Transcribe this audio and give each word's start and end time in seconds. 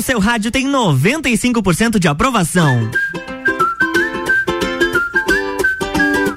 no 0.00 0.02
seu 0.02 0.18
rádio 0.18 0.50
tem 0.50 0.66
95% 0.66 1.98
de 1.98 2.08
aprovação. 2.08 2.90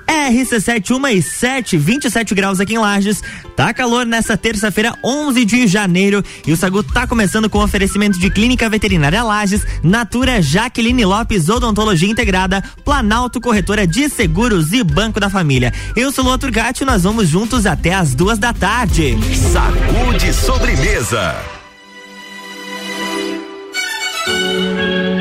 RC7 0.05 1.13
e 1.13 1.21
7, 1.21 1.77
27 1.77 2.35
graus 2.35 2.59
aqui 2.59 2.73
em 2.73 2.77
Lages. 2.77 3.21
Tá 3.55 3.73
calor 3.73 4.05
nessa 4.05 4.35
terça-feira, 4.35 4.93
11 5.01 5.45
de 5.45 5.65
janeiro. 5.65 6.21
E 6.45 6.51
o 6.51 6.57
Sagu 6.57 6.83
tá 6.83 7.07
começando 7.07 7.49
com 7.49 7.59
oferecimento 7.59 8.19
de 8.19 8.29
Clínica 8.29 8.69
Veterinária 8.69 9.23
Lages, 9.23 9.65
Natura 9.81 10.41
Jaqueline 10.41 11.05
Lopes 11.05 11.47
Odontologia 11.47 12.09
Integrada, 12.09 12.61
Planalto 12.83 13.39
Corretora 13.39 13.87
de 13.87 14.09
Seguros 14.09 14.73
e 14.73 14.83
Banco 14.83 15.21
da 15.21 15.29
Família. 15.29 15.73
Eu 15.95 16.11
sou 16.11 16.25
o 16.25 16.27
Lua 16.27 16.37
Turgatti 16.37 16.83
e 16.83 16.85
nós 16.85 17.03
vamos 17.03 17.29
juntos 17.29 17.65
até 17.65 17.93
as 17.93 18.13
duas 18.13 18.37
da 18.37 18.51
tarde. 18.51 19.17
Sacude 19.53 20.33
sobremesa. 20.33 21.62
Quando 24.25 25.12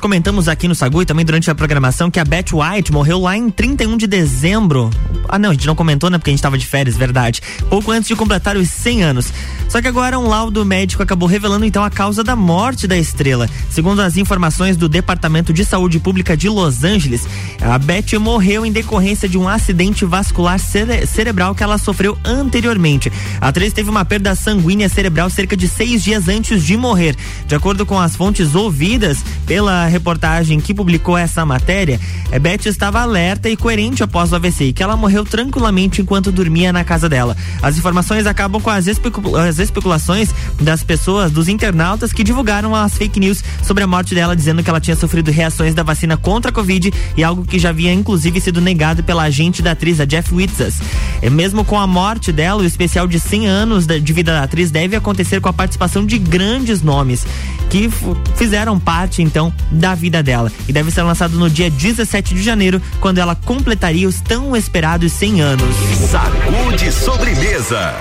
comentamos 0.00 0.48
aqui 0.48 0.66
no 0.66 0.74
Sagu 0.74 1.02
e 1.02 1.06
também 1.06 1.24
durante 1.24 1.50
a 1.50 1.54
programação 1.54 2.10
que 2.10 2.18
a 2.18 2.24
Beth 2.24 2.52
White 2.52 2.92
morreu 2.92 3.20
lá 3.20 3.36
em 3.36 3.50
31 3.50 3.96
de 3.96 4.06
dezembro. 4.06 4.90
Ah, 5.28 5.38
não, 5.38 5.50
a 5.50 5.52
gente 5.52 5.66
não 5.66 5.74
comentou, 5.74 6.08
né? 6.10 6.18
Porque 6.18 6.30
a 6.30 6.32
gente 6.32 6.42
tava 6.42 6.58
de 6.58 6.66
férias, 6.66 6.96
verdade. 6.96 7.40
Pouco 7.68 7.90
antes 7.90 8.08
de 8.08 8.16
completar 8.16 8.56
os 8.56 8.68
100 8.70 9.02
anos. 9.02 9.32
Só 9.68 9.80
que 9.80 9.86
agora 9.86 10.18
um 10.18 10.26
laudo 10.26 10.64
médico 10.64 11.02
acabou 11.02 11.28
revelando 11.28 11.64
então 11.64 11.84
a 11.84 11.90
causa 11.90 12.24
da 12.24 12.34
morte 12.34 12.86
da 12.86 12.96
estrela. 12.96 13.48
Segundo 13.68 14.00
as 14.00 14.16
informações 14.16 14.76
do 14.76 14.88
Departamento 14.88 15.52
de 15.52 15.64
Saúde 15.64 16.00
Pública 16.00 16.36
de 16.36 16.48
Los 16.48 16.82
Angeles, 16.82 17.28
a 17.60 17.78
Beth 17.78 18.18
morreu 18.18 18.64
em 18.64 18.72
decorrência 18.72 19.28
de 19.28 19.36
um 19.36 19.48
acidente 19.48 20.04
vascular 20.04 20.58
cere 20.58 21.06
cerebral 21.06 21.54
que 21.54 21.62
ela 21.62 21.76
sofreu 21.76 22.16
anteriormente. 22.24 23.12
A 23.40 23.48
atriz 23.48 23.72
teve 23.72 23.90
uma 23.90 24.04
perda 24.04 24.34
sanguínea 24.34 24.88
cerebral 24.88 25.28
cerca 25.28 25.56
de 25.56 25.68
seis 25.68 26.02
dias 26.02 26.26
antes 26.28 26.64
de 26.64 26.76
morrer. 26.76 27.14
De 27.46 27.54
acordo 27.54 27.84
com 27.84 27.98
as 27.98 28.16
fontes 28.16 28.54
ouvidas 28.54 29.18
pela 29.46 29.86
reportagem 29.86 30.58
que 30.58 30.72
publicou 30.72 31.18
essa 31.18 31.44
matéria, 31.44 32.00
é, 32.30 32.38
Beth 32.38 32.66
estava 32.66 33.00
alerta 33.00 33.48
e 33.50 33.56
coerente 33.56 34.02
após 34.02 34.32
o 34.32 34.36
AVC 34.36 34.64
e 34.66 34.72
que 34.72 34.82
ela 34.82 34.96
morreu 34.96 35.24
tranquilamente 35.24 36.00
enquanto 36.00 36.32
dormia 36.32 36.72
na 36.72 36.82
casa 36.82 37.08
dela. 37.08 37.36
As 37.60 37.76
informações 37.76 38.26
acabam 38.26 38.60
com 38.60 38.70
as, 38.70 38.86
as 38.88 39.58
especulações 39.58 40.30
das 40.60 40.82
pessoas, 40.82 41.30
dos 41.30 41.48
internautas 41.48 42.12
que 42.12 42.24
divulgaram 42.24 42.74
as 42.74 42.96
fake 42.96 43.20
news 43.20 43.44
sobre 43.62 43.84
a 43.84 43.86
morte 43.86 44.14
dela, 44.14 44.34
dizendo 44.34 44.62
que 44.62 44.70
ela 44.70 44.80
tinha 44.80 44.96
sofrido 44.96 45.30
reações 45.30 45.74
da 45.74 45.82
vacina 45.82 46.16
contra 46.16 46.50
a 46.50 46.54
Covid 46.54 46.92
e 47.16 47.22
algo 47.22 47.44
que 47.50 47.58
já 47.58 47.70
havia 47.70 47.92
inclusive 47.92 48.40
sido 48.40 48.60
negado 48.60 49.02
pela 49.02 49.24
agente 49.24 49.60
da 49.60 49.72
atriz, 49.72 50.00
a 50.00 50.04
Jeff 50.04 50.32
Witzas. 50.32 50.76
É, 51.20 51.28
mesmo 51.28 51.64
com 51.64 51.78
a 51.78 51.86
morte 51.86 52.32
dela, 52.32 52.62
o 52.62 52.64
especial 52.64 53.06
de 53.06 53.18
100 53.18 53.46
anos 53.46 53.86
de 53.86 54.12
vida 54.12 54.32
da 54.32 54.44
atriz 54.44 54.70
deve 54.70 54.96
acontecer 54.96 55.40
com 55.40 55.48
a 55.48 55.52
participação 55.52 56.06
de 56.06 56.16
grandes 56.18 56.80
nomes 56.80 57.26
que 57.68 57.90
fizeram 58.36 58.78
parte 58.78 59.22
então 59.22 59.52
da 59.70 59.94
vida 59.94 60.22
dela 60.22 60.50
e 60.68 60.72
deve 60.72 60.90
ser 60.90 61.02
lançado 61.02 61.36
no 61.36 61.50
dia 61.50 61.70
17 61.70 62.34
de 62.34 62.42
janeiro, 62.42 62.80
quando 63.00 63.18
ela 63.18 63.34
completaria 63.34 64.08
os 64.08 64.20
tão 64.20 64.56
esperados 64.56 65.12
100 65.12 65.40
anos. 65.40 65.76
Sacude 66.10 66.92
sobremesa. 66.92 67.94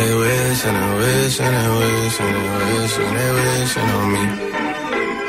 They 0.00 0.14
wish 0.14 0.64
and 0.64 0.76
they 0.76 0.98
wish 0.98 1.40
and 1.40 1.54
they 1.54 1.68
wish 1.68 2.20
and 2.20 2.34
they 2.34 2.50
wish 2.72 2.96
and 2.96 3.16
they 3.16 3.90
on 3.92 4.12
me. 4.12 4.79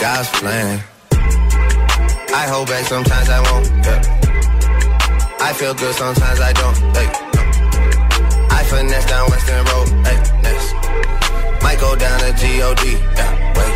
God's 0.00 0.30
plan. 0.30 0.82
I 1.12 2.46
hold 2.48 2.68
back, 2.68 2.86
sometimes 2.86 3.28
I 3.28 3.40
won't. 3.40 3.66
Yeah. 3.84 4.00
I 5.40 5.52
feel 5.52 5.74
good, 5.74 5.94
sometimes 5.94 6.40
I 6.40 6.52
don't. 6.54 6.76
Hey. 6.96 7.08
I 8.50 8.64
finesse 8.64 9.04
down 9.04 9.28
Western 9.28 9.64
Road. 9.66 9.88
Hey, 10.06 10.18
next. 10.40 10.72
Might 11.62 11.78
go 11.80 11.94
down 11.96 12.18
to 12.20 12.32
G-O-D. 12.32 12.92
Yeah, 13.18 13.32
wait. 13.58 13.74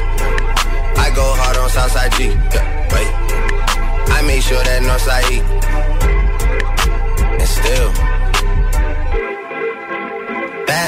I 0.97 1.13
go 1.15 1.27
hard 1.37 1.57
on 1.59 1.69
Southside 1.69 2.13
G. 2.13 2.29
Yeah, 2.29 2.67
wait. 2.95 3.11
I 4.17 4.23
make 4.27 4.43
sure 4.43 4.63
that 4.65 4.81
Northside 4.81 5.31
E. 5.31 5.41
And 7.39 7.49
still 7.49 8.14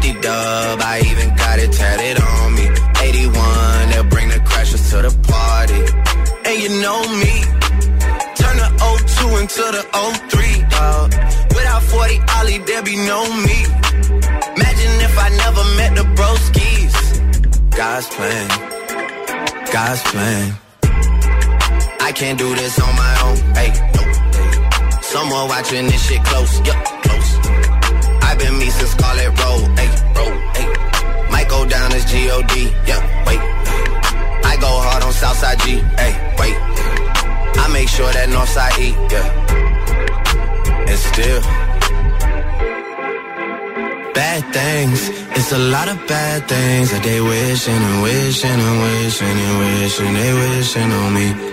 50 0.00 0.20
dub, 0.20 0.80
I 0.80 1.02
even 1.10 1.28
got 1.36 1.58
it 1.58 1.72
tatted 1.72 2.22
on 2.22 2.54
me. 2.54 2.66
81, 3.00 3.90
they'll 3.90 4.04
bring 4.04 4.28
the 4.28 4.40
crashers 4.48 4.88
to 4.90 5.02
the 5.06 5.12
party. 5.28 5.80
And 6.48 6.56
you 6.62 6.70
know 6.80 7.00
me. 7.20 7.34
Turn 8.40 8.56
the 8.62 8.68
02 8.80 9.36
into 9.40 9.64
the 9.76 9.84
03, 10.32 10.62
dog. 10.70 11.10
Without 11.54 11.82
40 11.82 12.20
Ollie, 12.36 12.58
there 12.58 12.82
be 12.82 12.96
no 12.96 13.20
me. 13.44 13.58
Imagine 14.56 14.94
if 15.08 15.18
I 15.18 15.28
never 15.44 15.64
met 15.78 15.92
the 15.96 16.06
broskies. 16.16 16.94
God's 17.76 18.08
plan. 18.16 18.48
God's 19.70 20.02
plan. 20.10 20.54
I 22.00 22.12
can't 22.12 22.38
do 22.38 22.54
this 22.54 22.80
on 22.80 22.94
my 22.96 23.14
own. 23.26 23.36
Hey. 23.54 23.72
Someone 25.02 25.48
watching 25.48 25.86
this 25.86 26.02
shit 26.06 26.24
close. 26.24 26.60
Yup, 26.60 26.84
close. 26.84 26.99
Been 28.40 28.58
me 28.58 28.70
since 28.70 28.92
Scarlet 28.92 29.28
Road. 29.42 29.62
Hey, 29.78 29.90
road. 30.16 30.34
Hey. 30.56 30.66
Might 31.30 31.48
go 31.50 31.66
down 31.66 31.92
as 31.92 32.04
G-O-D. 32.10 32.54
Yeah, 32.88 33.00
wait. 33.26 33.40
I 34.50 34.56
go 34.58 34.70
hard 34.86 35.02
on 35.02 35.12
Southside 35.12 35.60
G. 35.60 35.66
Hey, 36.00 36.14
wait. 36.40 36.56
I 37.62 37.68
make 37.70 37.88
sure 37.88 38.10
that 38.10 38.28
Northside 38.30 38.78
E. 38.86 38.88
Yeah. 39.12 39.26
And 40.88 40.98
still. 41.10 41.42
Bad 44.14 44.42
things, 44.54 45.00
it's 45.36 45.52
a 45.52 45.58
lot 45.58 45.88
of 45.88 45.98
bad 46.08 46.48
things 46.48 46.90
that 46.92 47.02
they 47.02 47.20
wishing 47.20 47.82
and 47.88 48.02
wishing 48.02 48.58
and 48.68 48.76
wishing 48.84 49.36
and 49.46 49.58
wishing 49.60 50.14
they 50.14 50.32
wishing 50.32 50.90
on 50.90 51.14
me. 51.14 51.49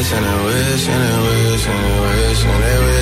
Wish 0.00 0.12
and 0.14 0.24
I 0.24 0.44
wish 0.46 0.88
and 0.88 1.02
I 1.02 1.20
wish 1.26 1.66
and 1.66 1.86
I 1.86 2.00
wish 2.00 2.44
and 2.44 2.64
I 2.64 2.84
wish 2.86 2.99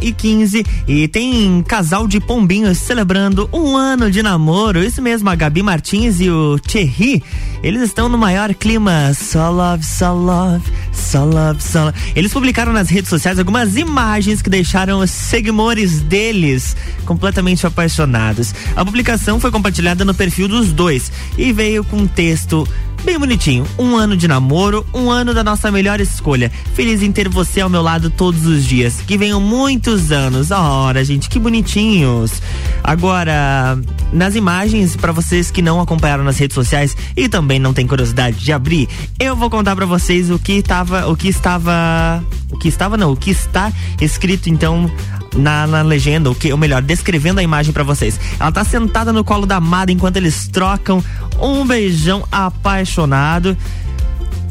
e 0.00 0.12
15 0.12 0.64
e 0.86 1.08
tem 1.08 1.62
casal 1.62 2.06
de 2.06 2.20
pombinhos 2.20 2.78
celebrando 2.78 3.48
um 3.52 3.76
ano 3.76 4.10
de 4.10 4.22
namoro. 4.22 4.82
Isso 4.82 5.00
mesmo, 5.02 5.28
a 5.30 5.34
Gabi 5.34 5.62
Martins 5.62 6.20
e 6.20 6.30
o 6.30 6.58
Thierry. 6.58 7.22
Eles 7.62 7.82
estão 7.82 8.08
no 8.08 8.18
maior 8.18 8.54
clima. 8.54 9.12
So 9.14 9.38
love, 9.50 9.84
so 9.84 10.12
love, 10.14 10.64
so 10.92 11.24
love, 11.24 11.62
so 11.62 11.84
love. 11.84 11.98
Eles 12.14 12.32
publicaram 12.32 12.72
nas 12.72 12.88
redes 12.88 13.08
sociais 13.08 13.38
algumas 13.38 13.76
imagens 13.76 14.42
que 14.42 14.50
deixaram 14.50 15.00
os 15.00 15.10
seguidores 15.10 16.00
deles 16.00 16.76
completamente 17.04 17.66
apaixonados. 17.66 18.54
A 18.76 18.84
publicação 18.84 19.40
foi 19.40 19.50
compartilhada 19.50 20.04
no 20.04 20.14
perfil 20.14 20.48
dos 20.48 20.72
dois 20.72 21.10
e 21.38 21.52
veio 21.52 21.84
com 21.84 21.98
um 21.98 22.06
texto 22.06 22.68
Bem 23.04 23.18
bonitinho. 23.18 23.66
Um 23.78 23.96
ano 23.96 24.16
de 24.16 24.26
namoro, 24.26 24.86
um 24.94 25.10
ano 25.10 25.34
da 25.34 25.44
nossa 25.44 25.70
melhor 25.70 26.00
escolha. 26.00 26.50
Feliz 26.72 27.02
em 27.02 27.12
ter 27.12 27.28
você 27.28 27.60
ao 27.60 27.68
meu 27.68 27.82
lado 27.82 28.08
todos 28.08 28.46
os 28.46 28.64
dias. 28.64 29.02
Que 29.06 29.18
venham 29.18 29.38
muitos 29.38 30.10
anos. 30.10 30.50
Ora, 30.50 31.04
gente, 31.04 31.28
que 31.28 31.38
bonitinhos. 31.38 32.40
Agora, 32.82 33.78
nas 34.10 34.34
imagens, 34.34 34.96
para 34.96 35.12
vocês 35.12 35.50
que 35.50 35.60
não 35.60 35.82
acompanharam 35.82 36.24
nas 36.24 36.38
redes 36.38 36.54
sociais 36.54 36.96
e 37.14 37.28
também 37.28 37.58
não 37.58 37.74
tem 37.74 37.86
curiosidade 37.86 38.38
de 38.38 38.52
abrir, 38.52 38.88
eu 39.20 39.36
vou 39.36 39.50
contar 39.50 39.76
para 39.76 39.84
vocês 39.84 40.30
o 40.30 40.38
que 40.38 40.52
estava, 40.54 41.06
o 41.06 41.14
que 41.14 41.28
estava, 41.28 42.24
o 42.50 42.56
que 42.56 42.68
estava 42.68 42.96
não, 42.96 43.12
o 43.12 43.16
que 43.16 43.30
está 43.30 43.70
escrito 44.00 44.48
então 44.48 44.90
na, 45.34 45.66
na 45.66 45.82
legenda, 45.82 46.30
o 46.30 46.34
que, 46.34 46.52
ou 46.52 46.58
melhor, 46.58 46.82
descrevendo 46.82 47.40
a 47.40 47.42
imagem 47.42 47.72
para 47.72 47.82
vocês. 47.82 48.18
Ela 48.38 48.52
tá 48.52 48.64
sentada 48.64 49.12
no 49.12 49.24
colo 49.24 49.46
da 49.46 49.56
amada 49.56 49.92
enquanto 49.92 50.16
eles 50.16 50.48
trocam 50.48 51.02
um 51.40 51.66
beijão 51.66 52.26
apaixonado. 52.30 53.56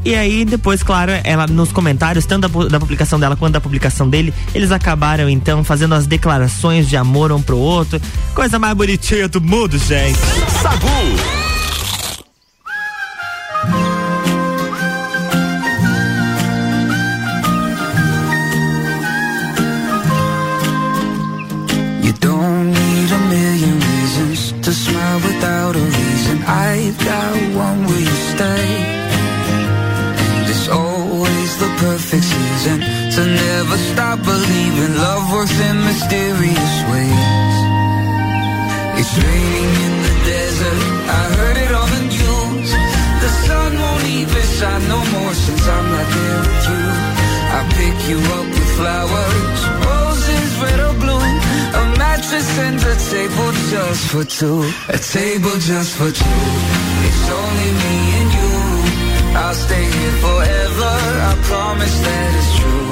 E 0.06 0.14
aí, 0.16 0.44
depois, 0.44 0.84
claro, 0.84 1.14
ela 1.24 1.48
nos 1.48 1.72
comentários, 1.72 2.26
tanto 2.26 2.48
da, 2.48 2.68
da, 2.68 2.80
publicação 2.80 3.18
dela 3.18 3.38
quanto 3.38 3.54
da 3.54 3.62
publicação 3.62 4.10
dele, 4.10 4.34
eles 4.54 4.70
acabaram 4.72 5.30
então 5.30 5.64
fazendo 5.64 5.96
as 5.96 6.06
declarações 6.06 6.90
de 6.90 6.98
amor 6.98 7.32
um 7.32 7.42
pro 7.42 7.58
outro. 7.58 8.02
Coisa 8.36 8.60
mais 8.60 8.76
bonitinha 8.76 9.30
do 9.30 9.40
mundo, 9.40 9.78
gente. 9.78 10.20
Sagu 10.62 11.43
never 33.74 33.94
stop 33.94 34.20
believing 34.24 34.96
love 34.96 35.32
works 35.32 35.60
in 35.60 35.78
mysterious 35.84 36.76
ways. 36.92 37.54
It's 39.00 39.14
raining 39.18 39.74
in 39.86 39.94
the 40.06 40.16
desert, 40.30 40.82
I 41.20 41.22
heard 41.38 41.58
it 41.58 41.72
on 41.82 41.90
the 41.96 42.04
news. 42.14 42.70
The 43.24 43.32
sun 43.46 43.72
won't 43.78 44.06
even 44.06 44.44
shine 44.58 44.88
no 44.88 45.00
more 45.14 45.34
since 45.34 45.68
I'm 45.68 45.88
not 45.96 46.08
there 46.16 46.42
with 46.50 46.66
you. 46.70 46.84
I 47.58 47.62
pick 47.78 47.98
you 48.10 48.20
up 48.38 48.48
with 48.56 48.70
flowers, 48.78 49.60
roses, 49.88 50.52
red 50.62 50.80
or 50.88 50.94
blue. 51.02 51.28
A 51.82 51.84
mattress 51.98 52.50
and 52.60 52.78
a 52.78 52.96
table 53.12 53.52
just 53.72 54.04
for 54.12 54.24
two. 54.24 54.60
A 54.90 54.98
table 54.98 55.58
just 55.60 55.92
for 55.98 56.12
two. 56.12 56.40
It's 57.08 57.26
only 57.42 57.72
me 57.82 57.96
and 58.20 58.34
you. 58.34 58.63
I'll 59.36 59.54
stay 59.56 59.86
here 59.98 60.16
forever. 60.26 60.94
I 61.30 61.34
promise 61.50 61.96
that 62.06 62.30
it's 62.40 62.52
true. 62.60 62.90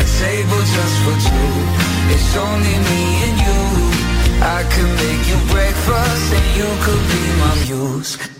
A 0.00 0.04
table 0.22 0.62
just 0.76 0.96
for 1.04 1.16
two. 1.28 1.52
It's 2.14 2.32
only 2.36 2.76
me 2.90 3.02
and 3.26 3.36
you. 3.44 3.60
I 4.42 4.60
could 4.72 4.92
make 5.02 5.22
you 5.30 5.38
breakfast 5.52 6.26
and 6.38 6.46
you 6.58 6.68
could 6.84 7.04
be 7.12 7.22
my 7.42 7.54
muse. 7.66 8.39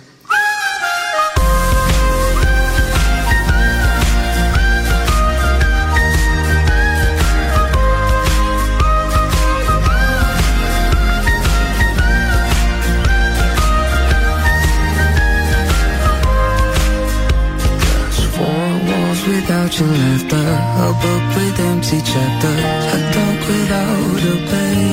Without 19.51 19.81
your 19.81 19.89
laughter, 19.89 20.49
a 20.87 20.91
book 21.03 21.25
with 21.35 21.59
empty 21.59 22.01
chapters, 22.13 22.85
a 22.95 23.01
dog 23.15 23.39
without 23.51 24.21
a 24.33 24.37
bay. 24.47 24.91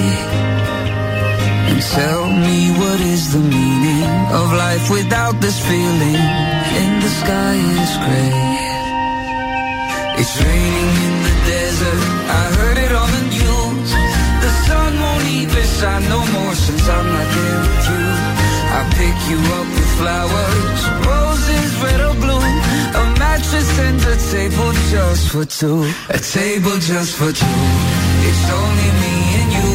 And 1.69 1.79
tell 1.97 2.25
me 2.25 2.71
what 2.81 2.99
is 3.01 3.33
the 3.33 3.43
meaning 3.55 4.09
of 4.33 4.47
life 4.65 4.89
without 4.89 5.39
this 5.41 5.59
feeling? 5.61 6.21
And 6.81 6.93
the 7.03 7.11
sky 7.21 7.55
is 7.83 7.91
gray. 8.01 8.33
It's 10.21 10.33
raining 10.41 10.93
in 11.05 11.15
the 11.27 11.35
desert. 11.53 12.03
I 12.41 12.43
heard 12.57 12.77
it 12.85 12.93
on 13.01 13.09
the 13.17 13.25
news. 13.37 13.89
The 14.41 14.51
sun 14.65 14.91
won't 15.03 15.27
even 15.37 15.65
shine 15.77 16.05
no 16.09 16.21
more 16.33 16.55
since 16.55 16.85
I'm 16.95 17.07
not 17.15 17.27
there 17.35 17.59
with 17.61 17.85
you. 17.93 18.05
I 18.77 18.81
pick 18.97 19.17
you 19.29 19.39
up 19.57 19.67
with 19.75 19.89
flowers, 20.01 20.81
a 24.17 24.31
table 24.31 24.71
just 24.89 25.29
for 25.29 25.45
two. 25.45 25.83
A 26.09 26.17
table 26.17 26.77
just 26.79 27.15
for 27.17 27.31
two. 27.31 27.61
It's 28.29 28.45
only 28.49 28.89
me 29.01 29.15
and 29.39 29.49
you. 29.57 29.73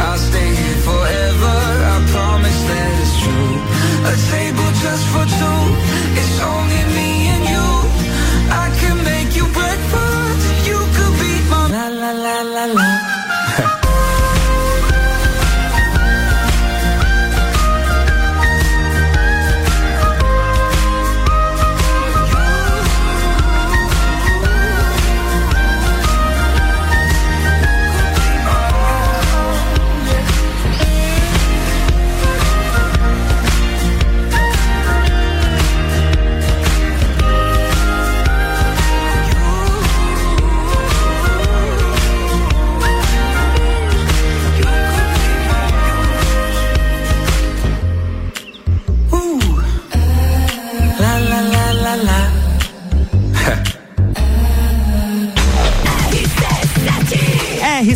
I'll 0.00 0.18
stay 0.18 0.50
here 0.60 0.80
forever. 0.88 1.56
I 1.92 1.96
promise 2.14 2.60
that 2.70 2.90
it's 3.02 3.16
true. 3.22 3.52
A 4.12 4.16
table 4.32 4.70
just 4.84 5.04
for 5.12 5.24
two. 5.38 5.62
It's 6.20 6.38
only 6.40 6.89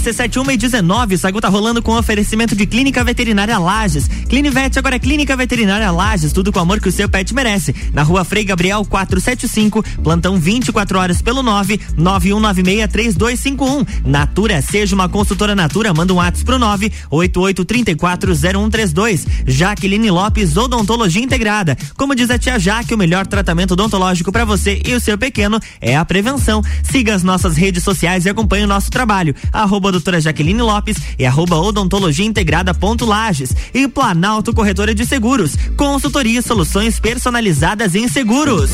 RC71 0.04 0.52
e 0.52 0.56
19, 0.58 1.16
Sagu 1.16 1.40
tá 1.40 1.48
rolando 1.48 1.80
com 1.80 1.96
oferecimento 1.96 2.54
de 2.54 2.66
Clínica 2.66 3.02
Veterinária 3.02 3.58
Lages. 3.58 4.06
Clinivete 4.28 4.78
agora 4.78 4.96
é 4.96 4.98
Clínica 4.98 5.34
Veterinária 5.34 5.90
Lages, 5.90 6.30
tudo 6.30 6.52
com 6.52 6.58
o 6.58 6.62
amor 6.62 6.78
que 6.78 6.90
o 6.90 6.92
seu 6.92 7.08
pet 7.08 7.34
merece. 7.34 7.74
Na 7.90 8.02
rua 8.02 8.22
Frei 8.22 8.44
Gabriel 8.44 8.84
475, 8.84 9.82
plantão 10.02 10.38
24 10.38 10.98
horas 10.98 11.22
pelo 11.22 11.42
9 11.42 11.80
91963251. 11.96 13.86
Natura, 14.04 14.60
seja 14.60 14.94
uma 14.94 15.08
consultora 15.08 15.54
Natura, 15.54 15.94
manda 15.94 16.12
um 16.12 16.16
WhatsApp 16.16 16.44
pro 16.44 16.58
9 16.58 16.92
88340132. 17.10 19.26
Jaqueline 19.46 20.10
Lopes, 20.10 20.54
Odontologia 20.54 21.22
Integrada. 21.22 21.78
Como 21.96 22.14
diz 22.14 22.28
a 22.28 22.38
tia 22.38 22.58
Jaque, 22.58 22.92
o 22.92 22.98
melhor 22.98 23.26
tratamento 23.26 23.72
odontológico 23.72 24.30
para 24.30 24.44
você 24.44 24.82
e 24.84 24.92
o 24.92 25.00
seu 25.00 25.16
pequeno 25.16 25.58
é 25.80 25.96
a 25.96 26.04
prevenção. 26.04 26.60
Siga 26.82 27.14
as 27.14 27.22
nossas 27.22 27.56
redes 27.56 27.82
sociais 27.82 28.26
e 28.26 28.28
acompanhe 28.28 28.64
o 28.64 28.68
nosso 28.68 28.90
trabalho. 28.90 29.34
Arroba 29.50 29.93
doutora 29.94 30.20
Jaqueline 30.20 30.60
Lopes 30.60 30.96
e 31.18 31.24
arroba 31.24 31.56
odontologia 31.56 32.26
integrada 32.26 32.74
ponto 32.74 33.04
Lages. 33.04 33.54
E 33.72 33.86
Planalto 33.88 34.52
Corretora 34.52 34.94
de 34.94 35.06
Seguros. 35.06 35.56
Consultoria 35.76 36.40
e 36.40 36.42
soluções 36.42 36.98
personalizadas 36.98 37.94
em 37.94 38.08
seguros. 38.08 38.70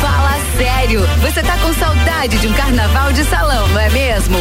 Fala 0.00 0.38
sério, 0.56 1.00
você 1.20 1.42
tá 1.42 1.56
com 1.58 1.72
saudade 1.74 2.38
de 2.38 2.46
um 2.46 2.52
carnaval 2.52 3.12
de 3.12 3.24
salão, 3.24 3.68
não 3.68 3.80
é 3.80 3.90
mesmo? 3.90 4.38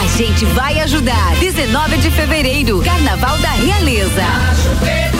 A 0.00 0.06
gente 0.16 0.44
vai 0.46 0.78
ajudar. 0.80 1.34
19 1.36 1.96
de 1.98 2.10
fevereiro, 2.10 2.80
Carnaval 2.82 3.38
da 3.38 3.50
Realeza. 3.50 5.19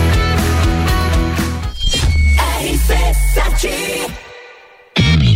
RC7 2.87 4.30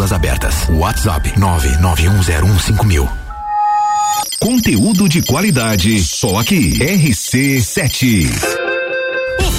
Matrículas 0.00 0.12
abertas. 0.12 0.68
WhatsApp 0.70 1.32
991015000. 1.36 3.08
Conteúdo 4.40 5.08
de 5.08 5.22
qualidade, 5.22 6.00
só 6.02 6.38
aqui. 6.38 6.78
RC7. 6.78 8.59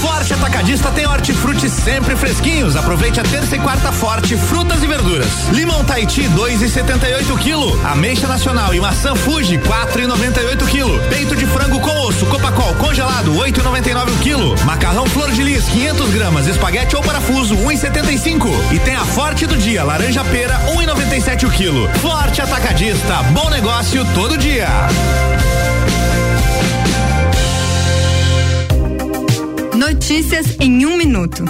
Forte 0.02 0.34
Atacadista 0.34 0.90
tem 0.90 1.06
hortifruti 1.06 1.70
sempre 1.70 2.16
fresquinhos. 2.16 2.76
Aproveite 2.76 3.20
a 3.20 3.24
terça 3.24 3.56
e 3.56 3.60
quarta 3.60 3.92
forte, 3.92 4.36
frutas 4.36 4.82
e 4.82 4.88
verduras. 4.88 5.28
Limão 5.52 5.86
Tahiti, 5.86 6.24
2,78 6.24 7.38
kg. 7.38 7.86
Ameixa 7.86 8.28
Nacional 8.28 8.74
e 8.74 8.80
maçã 8.80 9.16
Fuji, 9.16 9.60
4,98 9.60 10.58
kg. 10.66 11.10
Peito 11.10 11.36
de 11.36 11.46
frango 11.46 11.80
com 11.80 12.08
osso, 12.08 12.26
Copacol 12.26 12.74
congelado, 12.76 13.32
8,99 13.36 14.06
kg. 14.24 14.66
Macarrão 14.66 15.06
Flor 15.06 15.32
de 15.32 15.44
Lis, 15.44 15.66
500 15.66 16.10
gramas. 16.10 16.48
Espaguete 16.48 16.96
ou 16.96 17.04
parafuso, 17.04 17.56
1,75. 17.56 18.50
E 18.72 18.80
tem 18.80 18.96
a 18.96 19.06
Forte 19.06 19.46
do 19.46 19.56
dia, 19.56 19.84
laranja 19.84 20.24
pera, 20.24 20.60
1,97 20.74 21.48
o 21.48 21.52
quilo. 21.52 21.88
Forte 22.00 22.42
Atacadista, 22.42 23.22
bom 23.34 23.50
negócio 23.52 24.04
todo 24.16 24.36
dia. 24.38 24.68
Notícias 29.82 30.58
em 30.60 30.86
um 30.86 30.96
minuto. 30.96 31.44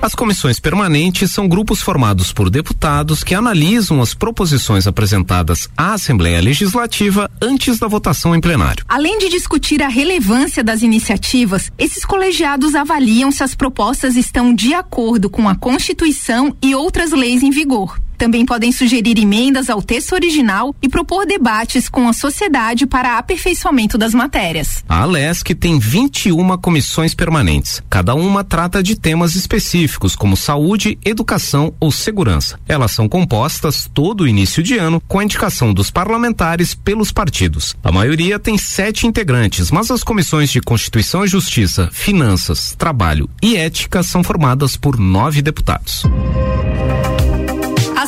As 0.00 0.14
comissões 0.14 0.58
permanentes 0.58 1.30
são 1.30 1.46
grupos 1.46 1.82
formados 1.82 2.32
por 2.32 2.48
deputados 2.48 3.22
que 3.22 3.34
analisam 3.34 4.00
as 4.00 4.14
proposições 4.14 4.86
apresentadas 4.86 5.68
à 5.76 5.92
Assembleia 5.92 6.40
Legislativa 6.40 7.30
antes 7.38 7.78
da 7.78 7.86
votação 7.86 8.34
em 8.34 8.40
plenário. 8.40 8.82
Além 8.88 9.18
de 9.18 9.28
discutir 9.28 9.82
a 9.82 9.88
relevância 9.88 10.64
das 10.64 10.80
iniciativas, 10.80 11.70
esses 11.78 12.02
colegiados 12.02 12.74
avaliam 12.74 13.30
se 13.30 13.42
as 13.42 13.54
propostas 13.54 14.16
estão 14.16 14.54
de 14.54 14.72
acordo 14.72 15.28
com 15.28 15.46
a 15.46 15.54
Constituição 15.54 16.56
e 16.62 16.74
outras 16.74 17.12
leis 17.12 17.42
em 17.42 17.50
vigor. 17.50 18.00
Também 18.24 18.46
podem 18.46 18.72
sugerir 18.72 19.18
emendas 19.18 19.68
ao 19.68 19.82
texto 19.82 20.14
original 20.14 20.74
e 20.80 20.88
propor 20.88 21.26
debates 21.26 21.90
com 21.90 22.08
a 22.08 22.12
sociedade 22.14 22.86
para 22.86 23.18
aperfeiçoamento 23.18 23.98
das 23.98 24.14
matérias. 24.14 24.82
A 24.88 25.02
Alesc 25.02 25.54
tem 25.54 25.78
21 25.78 26.56
comissões 26.56 27.14
permanentes. 27.14 27.82
Cada 27.90 28.14
uma 28.14 28.42
trata 28.42 28.82
de 28.82 28.96
temas 28.98 29.34
específicos, 29.34 30.16
como 30.16 30.38
saúde, 30.38 30.98
educação 31.04 31.74
ou 31.78 31.92
segurança. 31.92 32.58
Elas 32.66 32.92
são 32.92 33.10
compostas 33.10 33.90
todo 33.92 34.26
início 34.26 34.62
de 34.62 34.78
ano 34.78 35.02
com 35.06 35.18
a 35.18 35.24
indicação 35.24 35.74
dos 35.74 35.90
parlamentares 35.90 36.74
pelos 36.74 37.12
partidos. 37.12 37.76
A 37.84 37.92
maioria 37.92 38.38
tem 38.38 38.56
sete 38.56 39.06
integrantes, 39.06 39.70
mas 39.70 39.90
as 39.90 40.02
comissões 40.02 40.48
de 40.48 40.62
Constituição 40.62 41.26
e 41.26 41.28
Justiça, 41.28 41.90
Finanças, 41.92 42.74
Trabalho 42.78 43.28
e 43.42 43.54
Ética 43.54 44.02
são 44.02 44.24
formadas 44.24 44.78
por 44.78 44.98
nove 44.98 45.42
deputados. 45.42 46.04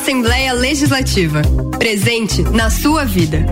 Assembleia 0.07 0.53
Legislativa. 0.53 1.43
Presente 1.81 2.41
na 2.41 2.71
sua 2.71 3.05
vida. 3.05 3.45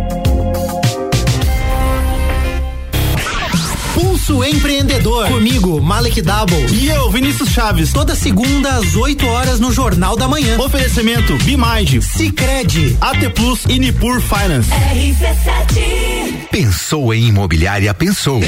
Pulso 3.93 4.45
Empreendedor. 4.45 5.27
Comigo, 5.27 5.81
Malek 5.83 6.23
Double. 6.23 6.64
E 6.71 6.88
eu, 6.90 7.11
Vinícius 7.11 7.49
Chaves. 7.49 7.93
Toda 7.93 8.14
segunda 8.14 8.77
às 8.77 8.95
8 8.95 9.27
horas 9.27 9.59
no 9.59 9.73
Jornal 9.73 10.17
da 10.17 10.29
Manhã. 10.29 10.57
Oferecimento 10.61 11.37
Bimind, 11.38 12.01
Cicred, 12.01 12.99
AT 13.01 13.31
Plus 13.31 13.64
e 13.69 13.81
Nipur 13.81 14.21
Finance. 14.21 14.71
RC7. 14.71 16.51
Pensou 16.53 17.12
em 17.12 17.31
imobiliária, 17.31 17.93
pensou. 17.93 18.40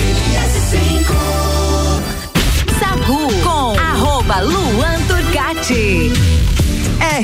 Sagu 2.78 3.34
com 3.42 3.76
arroba 3.76 4.42
Luan 4.42 5.00
Turcati. 5.08 6.35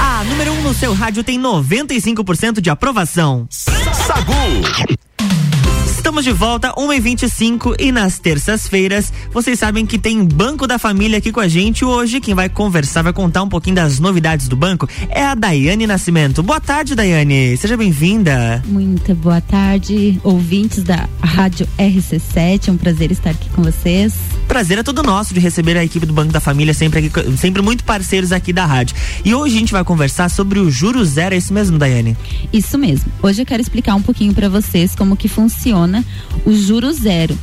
A 0.00 0.24
número 0.24 0.52
1 0.52 0.58
um 0.58 0.62
no 0.62 0.74
seu 0.74 0.92
rádio 0.92 1.24
tem 1.24 1.40
95% 1.40 2.60
de 2.60 2.70
aprovação. 2.70 3.46
Sagu. 3.50 5.13
Estamos 6.04 6.22
de 6.22 6.32
volta, 6.32 6.70
1h25 6.74 7.76
e 7.80 7.90
nas 7.90 8.18
terças-feiras, 8.18 9.10
vocês 9.32 9.58
sabem 9.58 9.86
que 9.86 9.98
tem 9.98 10.22
Banco 10.22 10.66
da 10.66 10.78
Família 10.78 11.16
aqui 11.16 11.32
com 11.32 11.40
a 11.40 11.48
gente. 11.48 11.82
Hoje, 11.82 12.20
quem 12.20 12.34
vai 12.34 12.46
conversar, 12.46 13.00
vai 13.00 13.12
contar 13.14 13.42
um 13.42 13.48
pouquinho 13.48 13.76
das 13.76 13.98
novidades 13.98 14.46
do 14.46 14.54
banco 14.54 14.86
é 15.08 15.24
a 15.24 15.34
Daiane 15.34 15.86
Nascimento. 15.86 16.42
Boa 16.42 16.60
tarde, 16.60 16.94
Daiane. 16.94 17.56
Seja 17.56 17.74
bem-vinda. 17.74 18.62
Muita 18.66 19.14
boa 19.14 19.40
tarde, 19.40 20.20
ouvintes 20.22 20.84
da 20.84 21.08
Rádio 21.22 21.66
RC7. 21.78 22.68
É 22.68 22.72
um 22.72 22.76
prazer 22.76 23.10
estar 23.10 23.30
aqui 23.30 23.48
com 23.48 23.62
vocês. 23.62 24.12
Prazer 24.46 24.78
é 24.78 24.82
todo 24.82 25.02
nosso 25.02 25.32
de 25.32 25.40
receber 25.40 25.74
a 25.78 25.82
equipe 25.82 26.04
do 26.04 26.12
Banco 26.12 26.34
da 26.34 26.38
Família, 26.38 26.74
sempre, 26.74 26.98
aqui, 26.98 27.36
sempre 27.38 27.62
muito 27.62 27.82
parceiros 27.82 28.30
aqui 28.30 28.52
da 28.52 28.66
rádio. 28.66 28.94
E 29.24 29.34
hoje 29.34 29.56
a 29.56 29.58
gente 29.58 29.72
vai 29.72 29.82
conversar 29.82 30.28
sobre 30.28 30.58
o 30.58 30.70
Juro 30.70 31.02
Zero, 31.02 31.34
é 31.34 31.38
isso 31.38 31.54
mesmo, 31.54 31.78
Daiane? 31.78 32.14
Isso 32.52 32.76
mesmo. 32.76 33.10
Hoje 33.22 33.40
eu 33.40 33.46
quero 33.46 33.62
explicar 33.62 33.94
um 33.94 34.02
pouquinho 34.02 34.34
para 34.34 34.50
vocês 34.50 34.94
como 34.94 35.16
que 35.16 35.28
funciona 35.28 35.93
o 36.46 36.52
Juro 36.54 36.90
Zero. 36.92 37.36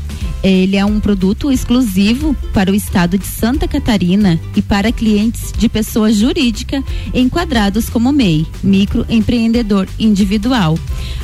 Ele 0.44 0.76
é 0.76 0.84
um 0.84 1.00
produto 1.00 1.52
exclusivo 1.52 2.36
para 2.52 2.72
o 2.72 2.74
estado 2.76 3.16
de 3.16 3.28
Santa 3.28 3.68
Catarina 3.68 4.40
e 4.56 4.62
para 4.62 4.92
clientes 4.92 5.54
de 5.56 5.70
pessoa 5.70 6.12
jurídica 6.12 6.84
enquadrados 7.14 7.88
como 7.90 8.12
MEI, 8.12 8.48
microempreendedor 8.64 9.88
individual, 10.00 10.80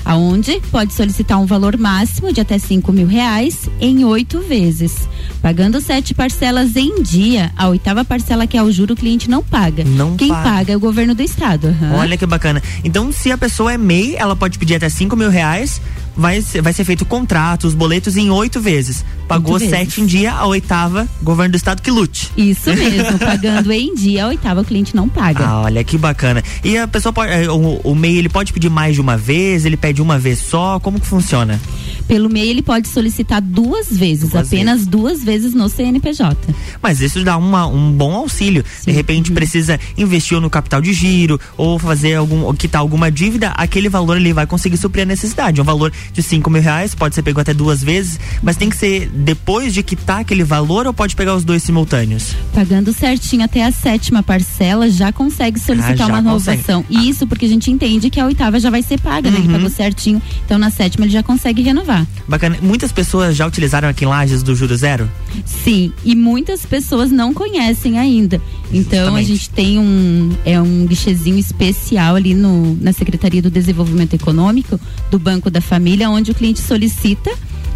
aonde 0.05 0.61
pode 0.71 0.93
solicitar 0.93 1.39
um 1.39 1.47
valor 1.47 1.77
máximo 1.77 2.31
de 2.31 2.41
até 2.41 2.59
cinco 2.59 2.93
mil 2.93 3.07
reais 3.07 3.67
em 3.81 4.05
oito 4.05 4.39
vezes, 4.41 5.09
pagando 5.41 5.81
sete 5.81 6.13
parcelas 6.13 6.75
em 6.75 7.01
dia. 7.01 7.51
A 7.57 7.67
oitava 7.69 8.05
parcela 8.05 8.45
que 8.45 8.55
é 8.55 8.61
o 8.61 8.71
juro 8.71 8.93
o 8.93 8.97
cliente 8.97 9.27
não 9.29 9.43
paga. 9.43 9.83
Não 9.83 10.15
Quem 10.15 10.29
paga. 10.29 10.43
paga 10.43 10.73
é 10.73 10.77
o 10.77 10.79
governo 10.79 11.15
do 11.15 11.23
estado. 11.23 11.67
aham. 11.69 11.95
Olha 11.97 12.17
que 12.17 12.25
bacana. 12.27 12.61
Então, 12.83 13.11
se 13.11 13.31
a 13.31 13.37
pessoa 13.37 13.73
é 13.73 13.77
MEI, 13.79 14.15
ela 14.15 14.35
pode 14.35 14.59
pedir 14.59 14.75
até 14.75 14.89
cinco 14.89 15.15
mil 15.15 15.29
reais, 15.31 15.81
vai 16.17 16.41
ser, 16.41 16.61
vai 16.61 16.73
ser 16.73 16.83
feito 16.83 17.05
contrato, 17.05 17.67
os 17.67 17.73
boletos 17.73 18.17
em 18.17 18.29
oito 18.31 18.59
vezes. 18.59 19.05
Pagou 19.27 19.53
Oito 19.53 19.65
vezes. 19.69 19.77
sete 19.77 20.01
em 20.01 20.05
dia, 20.05 20.31
a 20.33 20.45
oitava, 20.47 21.07
governo 21.21 21.51
do 21.51 21.57
estado 21.57 21.81
que 21.81 21.91
lute. 21.91 22.31
Isso 22.35 22.69
mesmo, 22.73 23.19
pagando 23.19 23.71
em 23.71 23.93
dia, 23.93 24.25
a 24.25 24.27
oitava 24.29 24.61
o 24.61 24.65
cliente 24.65 24.95
não 24.95 25.07
paga. 25.07 25.45
Ah, 25.45 25.61
olha 25.61 25.83
que 25.83 25.97
bacana. 25.97 26.41
E 26.63 26.77
a 26.77 26.87
pessoa 26.87 27.11
pode, 27.13 27.31
eh, 27.31 27.49
o, 27.49 27.81
o 27.83 27.93
MEI 27.95 28.17
ele 28.17 28.29
pode 28.29 28.51
pedir 28.53 28.69
mais 28.69 28.95
de 28.95 29.01
uma 29.01 29.15
vez, 29.17 29.65
ele 29.65 29.77
pede 29.77 30.01
uma 30.01 30.17
vez 30.17 30.39
só, 30.39 30.79
como 30.79 30.99
que 30.99 31.05
funciona? 31.05 31.59
Pelo 32.07 32.29
MEI 32.29 32.49
ele 32.49 32.61
pode 32.61 32.87
solicitar 32.87 33.41
duas 33.41 33.87
vezes, 33.91 34.29
Duas 34.29 34.47
apenas 34.47 34.85
duas 34.87 35.23
vezes 35.23 35.53
no 35.53 35.67
CNPJ. 35.69 36.37
Mas 36.81 37.01
isso 37.01 37.23
dá 37.23 37.37
uma, 37.37 37.67
um 37.67 37.91
bom 37.91 38.13
auxílio. 38.15 38.63
De 38.85 38.91
repente 38.91 39.31
precisa 39.31 39.79
investir 39.97 40.39
no 40.39 40.49
capital 40.49 40.81
de 40.81 40.93
giro 40.93 41.39
ou 41.57 41.77
fazer 41.77 42.15
algum, 42.15 42.43
ou 42.43 42.53
quitar 42.53 42.79
alguma 42.81 43.11
dívida, 43.11 43.49
aquele 43.49 43.89
valor 43.89 44.17
ele 44.17 44.31
vai 44.33 44.45
conseguir 44.47 44.77
suprir 44.77 45.01
a 45.03 45.05
necessidade. 45.05 45.59
Um 45.59 45.63
valor 45.63 45.91
de 46.13 46.23
cinco 46.23 46.49
mil 46.49 46.61
reais 46.61 46.95
pode 46.95 47.13
ser 47.15 47.21
pego 47.23 47.39
até 47.41 47.53
duas 47.53 47.83
vezes, 47.83 48.19
mas 48.41 48.55
tem 48.55 48.69
que 48.69 48.77
ser 48.77 49.09
depois 49.09 49.73
de 49.73 49.83
quitar 49.83 50.21
aquele 50.21 50.43
valor 50.43 50.87
ou 50.87 50.93
pode 50.93 51.15
pegar 51.15 51.35
os 51.35 51.43
dois 51.43 51.63
simultâneos? 51.63 52.35
Pagando 52.53 52.93
certinho 52.93 53.43
até 53.43 53.65
a 53.65 53.71
sétima 53.71 54.23
parcela, 54.23 54.89
já 54.89 55.11
consegue 55.11 55.59
solicitar 55.59 55.93
Ah, 55.93 55.95
já 55.95 56.07
uma 56.07 56.17
renovação. 56.17 56.85
E 56.89 57.09
isso 57.09 57.27
porque 57.27 57.45
a 57.45 57.49
gente 57.49 57.69
entende 57.71 58.09
que 58.09 58.19
a 58.19 58.25
oitava 58.25 58.59
já 58.59 58.69
vai 58.69 58.81
ser 58.81 58.99
paga, 58.99 59.29
né? 59.29 59.37
Ele 59.39 59.47
Uhum. 59.47 59.53
pagou 59.53 59.69
certinho. 59.69 60.21
Então 60.45 60.57
na 60.57 60.69
sétima 60.69 61.05
ele 61.05 61.11
já 61.13 61.23
consegue 61.23 61.61
renovar. 61.61 61.96
Bacana. 62.27 62.57
Muitas 62.61 62.91
pessoas 62.91 63.35
já 63.35 63.47
utilizaram 63.47 63.87
aqui 63.87 64.03
em 64.03 64.07
Lages 64.07 64.43
do 64.43 64.55
Juro 64.55 64.75
Zero? 64.75 65.09
Sim, 65.45 65.93
e 66.03 66.15
muitas 66.15 66.65
pessoas 66.65 67.11
não 67.11 67.33
conhecem 67.33 67.97
ainda. 67.97 68.41
Então 68.71 69.15
a 69.15 69.21
Justamente. 69.21 69.27
gente 69.27 69.49
tem 69.51 69.79
um 69.79 70.35
é 70.45 70.59
um 70.61 70.85
guichezinho 70.85 71.37
especial 71.37 72.15
ali 72.15 72.33
no, 72.33 72.75
na 72.81 72.91
Secretaria 72.91 73.41
do 73.41 73.49
Desenvolvimento 73.49 74.13
Econômico 74.13 74.79
do 75.09 75.17
Banco 75.17 75.49
da 75.49 75.61
Família, 75.61 76.09
onde 76.09 76.31
o 76.31 76.35
cliente 76.35 76.59
solicita 76.59 77.31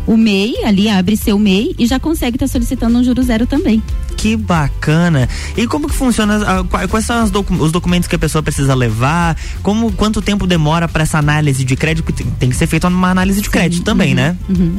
o 0.07 0.17
MEI, 0.17 0.63
ali 0.65 0.89
abre 0.89 1.15
seu 1.15 1.37
MEI 1.37 1.75
e 1.77 1.85
já 1.85 1.99
consegue 1.99 2.35
estar 2.35 2.47
solicitando 2.47 2.97
um 2.97 3.03
juro 3.03 3.21
zero 3.23 3.45
também. 3.45 3.81
Que 4.17 4.35
bacana. 4.35 5.27
E 5.57 5.65
como 5.67 5.87
que 5.87 5.95
funciona? 5.95 6.37
ah, 6.45 6.63
qua- 6.63 6.87
Quais 6.87 7.05
são 7.05 7.27
docu- 7.29 7.55
os 7.55 7.71
documentos 7.71 8.07
que 8.07 8.15
a 8.15 8.19
pessoa 8.19 8.43
precisa 8.43 8.73
levar? 8.75 9.35
Como 9.63 9.91
quanto 9.93 10.21
tempo 10.21 10.45
demora 10.45 10.87
para 10.87 11.03
essa 11.03 11.17
análise 11.17 11.63
de 11.63 11.75
crédito? 11.75 12.03
Porque 12.05 12.23
Tem, 12.39 12.49
que 12.49 12.55
ser 12.55 12.67
feita 12.67 12.87
uma 12.87 13.09
análise 13.09 13.41
de 13.41 13.49
crédito 13.49 13.83
também, 13.83 14.13
né? 14.15 14.35
Uhum. 14.49 14.77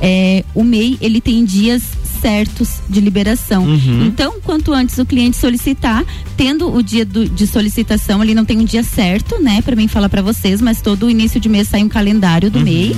É, 0.00 0.44
o 0.54 0.62
MEI 0.64 0.98
ele 1.00 1.20
tem 1.20 1.44
dias 1.44 1.82
certos 2.20 2.80
de 2.88 3.00
liberação. 3.00 3.64
Uhum. 3.64 4.06
Então, 4.06 4.34
quanto 4.42 4.72
antes 4.72 4.96
o 4.98 5.04
cliente 5.04 5.36
solicitar, 5.36 6.04
tendo 6.36 6.72
o 6.72 6.82
dia 6.82 7.04
do- 7.04 7.28
de 7.28 7.46
solicitação, 7.46 8.22
ele 8.22 8.34
não 8.34 8.44
tem 8.44 8.58
um 8.58 8.64
dia 8.64 8.82
certo, 8.84 9.42
né, 9.42 9.60
para 9.62 9.74
mim 9.74 9.88
falar 9.88 10.08
para 10.08 10.22
vocês, 10.22 10.60
mas 10.60 10.80
todo 10.80 11.10
início 11.10 11.40
de 11.40 11.48
mês 11.48 11.68
sai 11.68 11.82
um 11.82 11.88
calendário 11.88 12.50
do 12.50 12.60
MEI. 12.60 12.94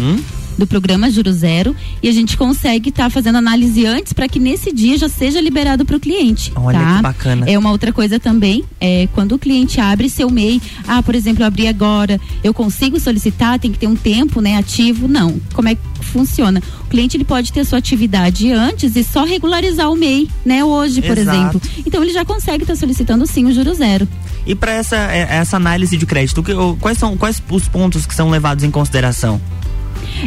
Do 0.56 0.66
programa 0.66 1.10
Juro 1.10 1.32
Zero 1.32 1.74
e 2.02 2.08
a 2.08 2.12
gente 2.12 2.36
consegue 2.36 2.90
estar 2.90 3.10
fazendo 3.10 3.36
análise 3.38 3.84
antes 3.86 4.12
para 4.12 4.28
que 4.28 4.38
nesse 4.38 4.72
dia 4.72 4.96
já 4.96 5.08
seja 5.08 5.40
liberado 5.40 5.84
para 5.84 5.96
o 5.96 6.00
cliente. 6.00 6.52
Olha 6.54 6.78
tá? 6.78 6.96
que 6.96 7.02
bacana. 7.02 7.46
É 7.50 7.58
uma 7.58 7.70
outra 7.70 7.92
coisa 7.92 8.20
também, 8.20 8.64
é 8.80 9.08
quando 9.14 9.32
o 9.32 9.38
cliente 9.38 9.80
abre 9.80 10.08
seu 10.08 10.30
MEI, 10.30 10.60
ah, 10.86 11.02
por 11.02 11.14
exemplo, 11.14 11.42
eu 11.42 11.46
abri 11.46 11.66
agora, 11.66 12.20
eu 12.42 12.54
consigo 12.54 13.00
solicitar, 13.00 13.58
tem 13.58 13.72
que 13.72 13.78
ter 13.78 13.86
um 13.88 13.96
tempo, 13.96 14.40
né, 14.40 14.56
ativo? 14.56 15.08
Não. 15.08 15.40
Como 15.54 15.68
é 15.68 15.74
que 15.74 15.80
funciona? 16.02 16.62
O 16.82 16.88
cliente 16.88 17.16
ele 17.16 17.24
pode 17.24 17.52
ter 17.52 17.64
sua 17.64 17.78
atividade 17.78 18.50
antes 18.52 18.94
e 18.94 19.02
só 19.02 19.24
regularizar 19.24 19.90
o 19.90 19.96
MEI, 19.96 20.28
né, 20.44 20.64
hoje, 20.64 21.02
por 21.02 21.18
Exato. 21.18 21.36
exemplo. 21.38 21.62
Então 21.84 22.02
ele 22.02 22.12
já 22.12 22.24
consegue 22.24 22.62
estar 22.62 22.76
solicitando 22.76 23.26
sim 23.26 23.44
o 23.46 23.52
juro 23.52 23.74
zero. 23.74 24.06
E 24.46 24.54
para 24.54 24.72
essa, 24.72 24.96
é, 25.10 25.26
essa 25.38 25.56
análise 25.56 25.96
de 25.96 26.04
crédito, 26.06 26.42
que- 26.42 26.52
quais 26.80 26.98
são 26.98 27.16
quais 27.16 27.42
os 27.50 27.66
pontos 27.68 28.04
que 28.06 28.14
são 28.14 28.28
levados 28.30 28.62
em 28.62 28.70
consideração? 28.70 29.40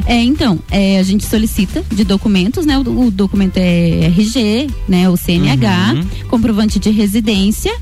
É, 0.05 0.21
então, 0.23 0.59
é, 0.69 0.99
a 0.99 1.03
gente 1.03 1.25
solicita 1.25 1.83
de 1.91 2.03
documentos, 2.03 2.65
né? 2.65 2.77
O, 2.77 3.07
o 3.07 3.11
documento 3.11 3.57
é 3.57 4.05
RG, 4.05 4.67
né? 4.87 5.09
O 5.09 5.17
CNH, 5.17 5.93
Uhum. 5.95 6.27
comprovante 6.29 6.79
de 6.79 6.89
residência 6.89 7.73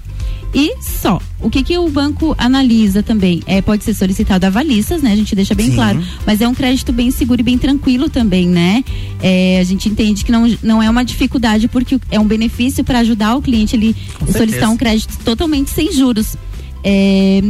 e 0.54 0.76
só. 0.82 1.20
O 1.42 1.50
que 1.50 1.62
que 1.64 1.78
o 1.78 1.90
banco 1.90 2.34
analisa 2.38 3.04
também? 3.04 3.42
É, 3.46 3.62
pode 3.62 3.84
ser 3.84 3.94
solicitado 3.94 4.46
avalistas, 4.46 5.02
né? 5.02 5.12
A 5.12 5.16
gente 5.16 5.36
deixa 5.36 5.54
bem 5.54 5.68
Sim. 5.68 5.76
claro. 5.76 6.02
Mas 6.26 6.40
é 6.42 6.48
um 6.48 6.54
crédito 6.54 6.94
bem 6.94 7.12
seguro 7.12 7.42
e 7.42 7.44
bem 7.44 7.58
tranquilo 7.58 8.10
também, 8.10 8.48
né? 8.48 8.84
É, 9.22 9.60
a 9.60 9.64
gente 9.64 9.90
entende 9.90 10.24
que 10.24 10.32
não, 10.32 10.48
não 10.64 10.82
é 10.82 10.90
uma 10.90 11.04
dificuldade 11.04 11.68
porque 11.68 12.00
é 12.10 12.20
um 12.20 12.26
benefício 12.26 12.84
para 12.84 13.00
ajudar 13.00 13.36
o 13.36 13.42
cliente 13.42 13.76
ele 13.76 13.96
solicitar 14.32 14.70
um 14.70 14.78
crédito 14.78 15.18
totalmente 15.26 15.72
sem 15.72 15.92
juros. 15.92 16.38
É, 16.84 17.42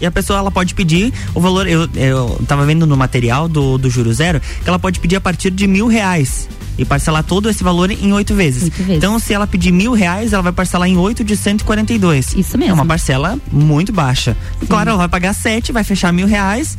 E 0.00 0.06
a 0.06 0.10
pessoa 0.10 0.38
ela 0.38 0.50
pode 0.50 0.74
pedir 0.74 1.12
o 1.34 1.40
valor. 1.40 1.66
Eu, 1.66 1.88
eu 1.94 2.40
tava 2.46 2.64
vendo 2.66 2.86
no 2.86 2.96
material 2.96 3.48
do, 3.48 3.78
do 3.78 3.90
Juro 3.90 4.12
Zero 4.12 4.40
que 4.40 4.68
ela 4.68 4.78
pode 4.78 5.00
pedir 5.00 5.16
a 5.16 5.20
partir 5.20 5.50
de 5.50 5.66
mil 5.66 5.86
reais. 5.86 6.48
E 6.78 6.84
parcelar 6.84 7.24
todo 7.24 7.48
esse 7.48 7.64
valor 7.64 7.90
em 7.90 8.12
oito 8.12 8.34
vezes. 8.34 8.64
Oito 8.64 8.76
vezes. 8.76 8.96
Então, 8.96 9.18
se 9.18 9.32
ela 9.32 9.46
pedir 9.46 9.72
mil 9.72 9.92
reais, 9.92 10.32
ela 10.32 10.42
vai 10.42 10.52
parcelar 10.52 10.88
em 10.88 10.96
oito 10.96 11.24
de 11.24 11.36
142. 11.36 12.34
Isso 12.34 12.58
mesmo. 12.58 12.72
É 12.72 12.74
uma 12.74 12.86
parcela 12.86 13.38
muito 13.50 13.92
baixa. 13.92 14.36
E, 14.60 14.66
claro, 14.66 14.90
ela 14.90 14.98
vai 14.98 15.08
pagar 15.08 15.32
sete, 15.32 15.72
vai 15.72 15.84
fechar 15.84 16.12
mil 16.12 16.26
reais, 16.26 16.76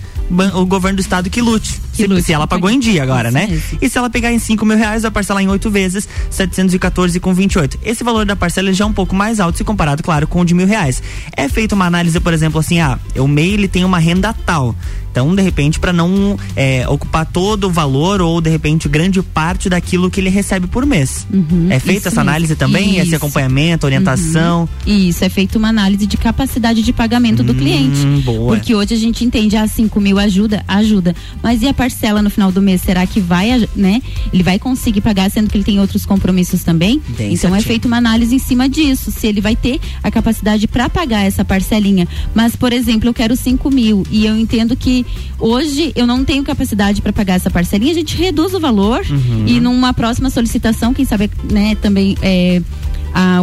o 0.53 0.65
governo 0.65 0.97
do 0.97 1.01
estado 1.01 1.29
que 1.29 1.41
lute. 1.41 1.81
Que 1.93 2.03
se, 2.03 2.07
lute, 2.07 2.23
se 2.23 2.33
ela 2.33 2.45
pagou 2.45 2.69
em 2.69 2.79
dia 2.79 3.01
agora, 3.01 3.31
né? 3.31 3.47
mesmo. 3.47 3.79
E 3.81 3.89
se 3.89 3.97
ela 3.97 4.09
pegar 4.09 4.31
em 4.31 4.39
cinco 4.39 4.65
mil 4.65 4.77
reais, 4.77 5.01
vai 5.03 5.11
parcelar 5.11 5.41
em 5.43 5.47
oito 5.47 5.69
vezes, 5.69 6.07
714 6.29 7.19
com 7.19 7.33
28. 7.33 7.79
Esse 7.83 8.03
valor 8.03 8.25
da 8.25 8.35
parcela 8.35 8.71
já 8.73 8.83
é 8.83 8.87
um 8.87 8.93
pouco 8.93 9.15
mais 9.15 9.39
alto 9.39 9.57
se 9.57 9.63
comparado, 9.63 10.03
claro, 10.03 10.27
com 10.27 10.41
o 10.41 10.45
de 10.45 10.53
mil 10.53 10.67
reais. 10.67 11.01
É 11.35 11.47
feita 11.47 11.75
uma 11.75 11.85
análise, 11.85 12.19
por 12.19 12.33
exemplo, 12.33 12.59
assim, 12.59 12.79
ah, 12.79 12.99
o 13.15 13.27
MEI 13.27 13.53
ele 13.53 13.67
tem 13.67 13.83
uma 13.83 13.99
renda 13.99 14.33
tal. 14.45 14.75
Então, 15.11 15.33
de 15.33 15.41
repente, 15.41 15.79
para 15.79 15.91
não 15.91 16.37
é, 16.55 16.87
ocupar 16.87 17.25
todo 17.25 17.63
o 17.63 17.71
valor 17.71 18.21
ou, 18.21 18.39
de 18.39 18.51
repente, 18.51 18.87
grande 18.87 19.19
parte 19.23 19.67
daquilo 19.67 19.86
que 20.11 20.19
ele 20.19 20.29
recebe 20.29 20.67
por 20.67 20.85
mês. 20.85 21.25
Uhum, 21.31 21.67
é 21.69 21.79
feita 21.79 22.09
essa 22.09 22.21
análise 22.21 22.53
mesmo. 22.53 22.59
também? 22.59 22.97
Esse 22.97 23.07
Isso. 23.07 23.15
acompanhamento, 23.15 23.85
orientação? 23.85 24.67
Isso, 24.85 25.23
é 25.23 25.29
feita 25.29 25.57
uma 25.57 25.69
análise 25.69 26.05
de 26.05 26.17
capacidade 26.17 26.81
de 26.81 26.91
pagamento 26.91 27.43
do 27.43 27.53
Hum, 27.53 27.55
cliente. 27.55 28.05
boa. 28.23 28.55
Porque 28.55 28.73
hoje 28.75 28.93
a 28.93 28.97
gente 28.97 29.23
entende, 29.23 29.55
ah, 29.55 29.67
5 29.67 29.99
mil 30.01 30.17
ajuda, 30.19 30.63
ajuda. 30.67 31.15
Mas 31.41 31.61
e 31.61 31.67
a 31.67 31.73
parcela 31.73 32.21
no 32.21 32.29
final 32.29 32.51
do 32.51 32.61
mês? 32.61 32.81
Será 32.81 33.05
que 33.07 33.19
vai, 33.19 33.67
né? 33.75 34.01
Ele 34.33 34.43
vai 34.43 34.59
conseguir 34.59 35.01
pagar, 35.01 35.29
sendo 35.31 35.49
que 35.49 35.57
ele 35.57 35.63
tem 35.63 35.79
outros 35.79 36.05
compromissos 36.05 36.63
também? 36.63 37.01
Bem 37.17 37.33
então 37.33 37.49
é 37.49 37.53
certinho. 37.53 37.61
feita 37.63 37.87
uma 37.87 37.97
análise 37.97 38.33
em 38.35 38.39
cima 38.39 38.67
disso, 38.67 39.11
se 39.11 39.27
ele 39.27 39.39
vai 39.41 39.55
ter 39.55 39.79
a 40.03 40.09
capacidade 40.11 40.67
para 40.67 40.89
pagar 40.89 41.23
essa 41.23 41.45
parcelinha. 41.45 42.07
Mas, 42.35 42.55
por 42.55 42.73
exemplo, 42.73 43.07
eu 43.09 43.13
quero 43.13 43.35
5 43.35 43.69
mil 43.71 44.03
e 44.11 44.25
eu 44.25 44.35
entendo 44.37 44.75
que 44.75 45.05
hoje 45.39 45.91
eu 45.95 46.07
não 46.07 46.23
tenho 46.25 46.43
capacidade 46.43 47.01
para 47.01 47.13
pagar 47.13 47.35
essa 47.35 47.49
parcelinha, 47.49 47.91
a 47.91 47.95
gente 47.95 48.15
reduz 48.17 48.53
o 48.53 48.59
valor 48.59 49.01
Uhum. 49.09 49.43
e 49.47 49.59
numa 49.77 49.93
próxima 49.93 50.29
solicitação, 50.29 50.93
quem 50.93 51.05
sabe, 51.05 51.29
né, 51.49 51.75
também 51.75 52.17
é, 52.21 52.61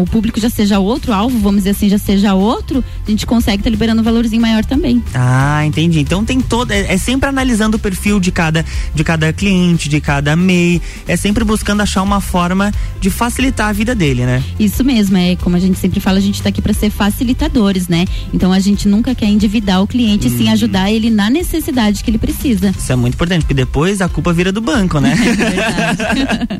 o 0.00 0.06
público 0.06 0.38
já 0.40 0.50
seja 0.50 0.78
outro, 0.78 1.12
alvo, 1.12 1.38
vamos 1.38 1.60
dizer 1.60 1.70
assim, 1.70 1.88
já 1.88 1.98
seja 1.98 2.34
outro, 2.34 2.84
a 3.06 3.10
gente 3.10 3.26
consegue 3.26 3.60
estar 3.60 3.70
liberando 3.70 4.00
um 4.00 4.04
valorzinho 4.04 4.40
maior 4.40 4.64
também. 4.64 5.02
Ah, 5.14 5.64
entendi. 5.66 6.00
Então 6.00 6.24
tem 6.24 6.40
todo. 6.40 6.70
É, 6.70 6.94
é 6.94 6.98
sempre 6.98 7.28
analisando 7.28 7.76
o 7.76 7.80
perfil 7.80 8.20
de 8.20 8.30
cada, 8.30 8.64
de 8.94 9.04
cada 9.04 9.32
cliente, 9.32 9.88
de 9.88 10.00
cada 10.00 10.36
MEI. 10.36 10.80
É 11.06 11.16
sempre 11.16 11.44
buscando 11.44 11.80
achar 11.82 12.02
uma 12.02 12.20
forma 12.20 12.72
de 13.00 13.10
facilitar 13.10 13.68
a 13.68 13.72
vida 13.72 13.94
dele, 13.94 14.24
né? 14.24 14.42
Isso 14.58 14.84
mesmo, 14.84 15.16
é 15.16 15.36
como 15.36 15.56
a 15.56 15.60
gente 15.60 15.78
sempre 15.78 16.00
fala, 16.00 16.18
a 16.18 16.22
gente 16.22 16.36
está 16.36 16.48
aqui 16.48 16.62
para 16.62 16.72
ser 16.72 16.90
facilitadores, 16.90 17.88
né? 17.88 18.04
Então 18.32 18.52
a 18.52 18.58
gente 18.58 18.88
nunca 18.88 19.14
quer 19.14 19.26
endividar 19.26 19.82
o 19.82 19.86
cliente, 19.86 20.28
sim 20.30 20.48
ajudar 20.48 20.90
ele 20.90 21.10
na 21.10 21.30
necessidade 21.30 22.02
que 22.02 22.10
ele 22.10 22.18
precisa. 22.18 22.74
Isso 22.76 22.92
é 22.92 22.96
muito 22.96 23.14
importante, 23.14 23.42
porque 23.42 23.54
depois 23.54 24.00
a 24.00 24.08
culpa 24.08 24.32
vira 24.32 24.52
do 24.52 24.60
banco, 24.60 25.00
né? 25.00 25.14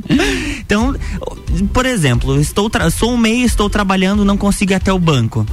então, 0.61 0.95
por 1.73 1.87
exemplo, 1.87 2.41
estou 2.41 2.69
tra- 2.95 2.99
sou 2.99 3.13
um 3.13 3.17
MEI, 3.17 3.43
estou 3.43 3.69
trabalhando, 3.71 4.25
não 4.25 4.37
consigo 4.37 4.73
ir 4.73 4.77
até 4.77 4.93
o 4.93 4.99
banco. 4.99 5.47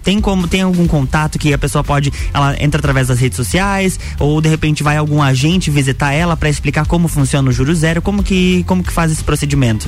Tem 0.00 0.20
como 0.20 0.46
tem 0.48 0.62
algum 0.62 0.86
contato 0.86 1.38
que 1.38 1.52
a 1.52 1.58
pessoa 1.58 1.84
pode 1.84 2.10
ela 2.32 2.56
entra 2.62 2.78
através 2.78 3.08
das 3.08 3.18
redes 3.18 3.36
sociais 3.36 4.00
ou 4.18 4.40
de 4.40 4.48
repente 4.48 4.82
vai 4.82 4.96
algum 4.96 5.20
agente 5.20 5.70
visitar 5.70 6.12
ela 6.12 6.34
para 6.34 6.48
explicar 6.48 6.86
como 6.86 7.08
funciona 7.08 7.50
o 7.50 7.52
juro 7.52 7.74
zero, 7.74 8.00
como 8.00 8.22
que 8.22 8.64
como 8.64 8.82
que 8.82 8.90
faz 8.90 9.12
esse 9.12 9.22
procedimento? 9.22 9.86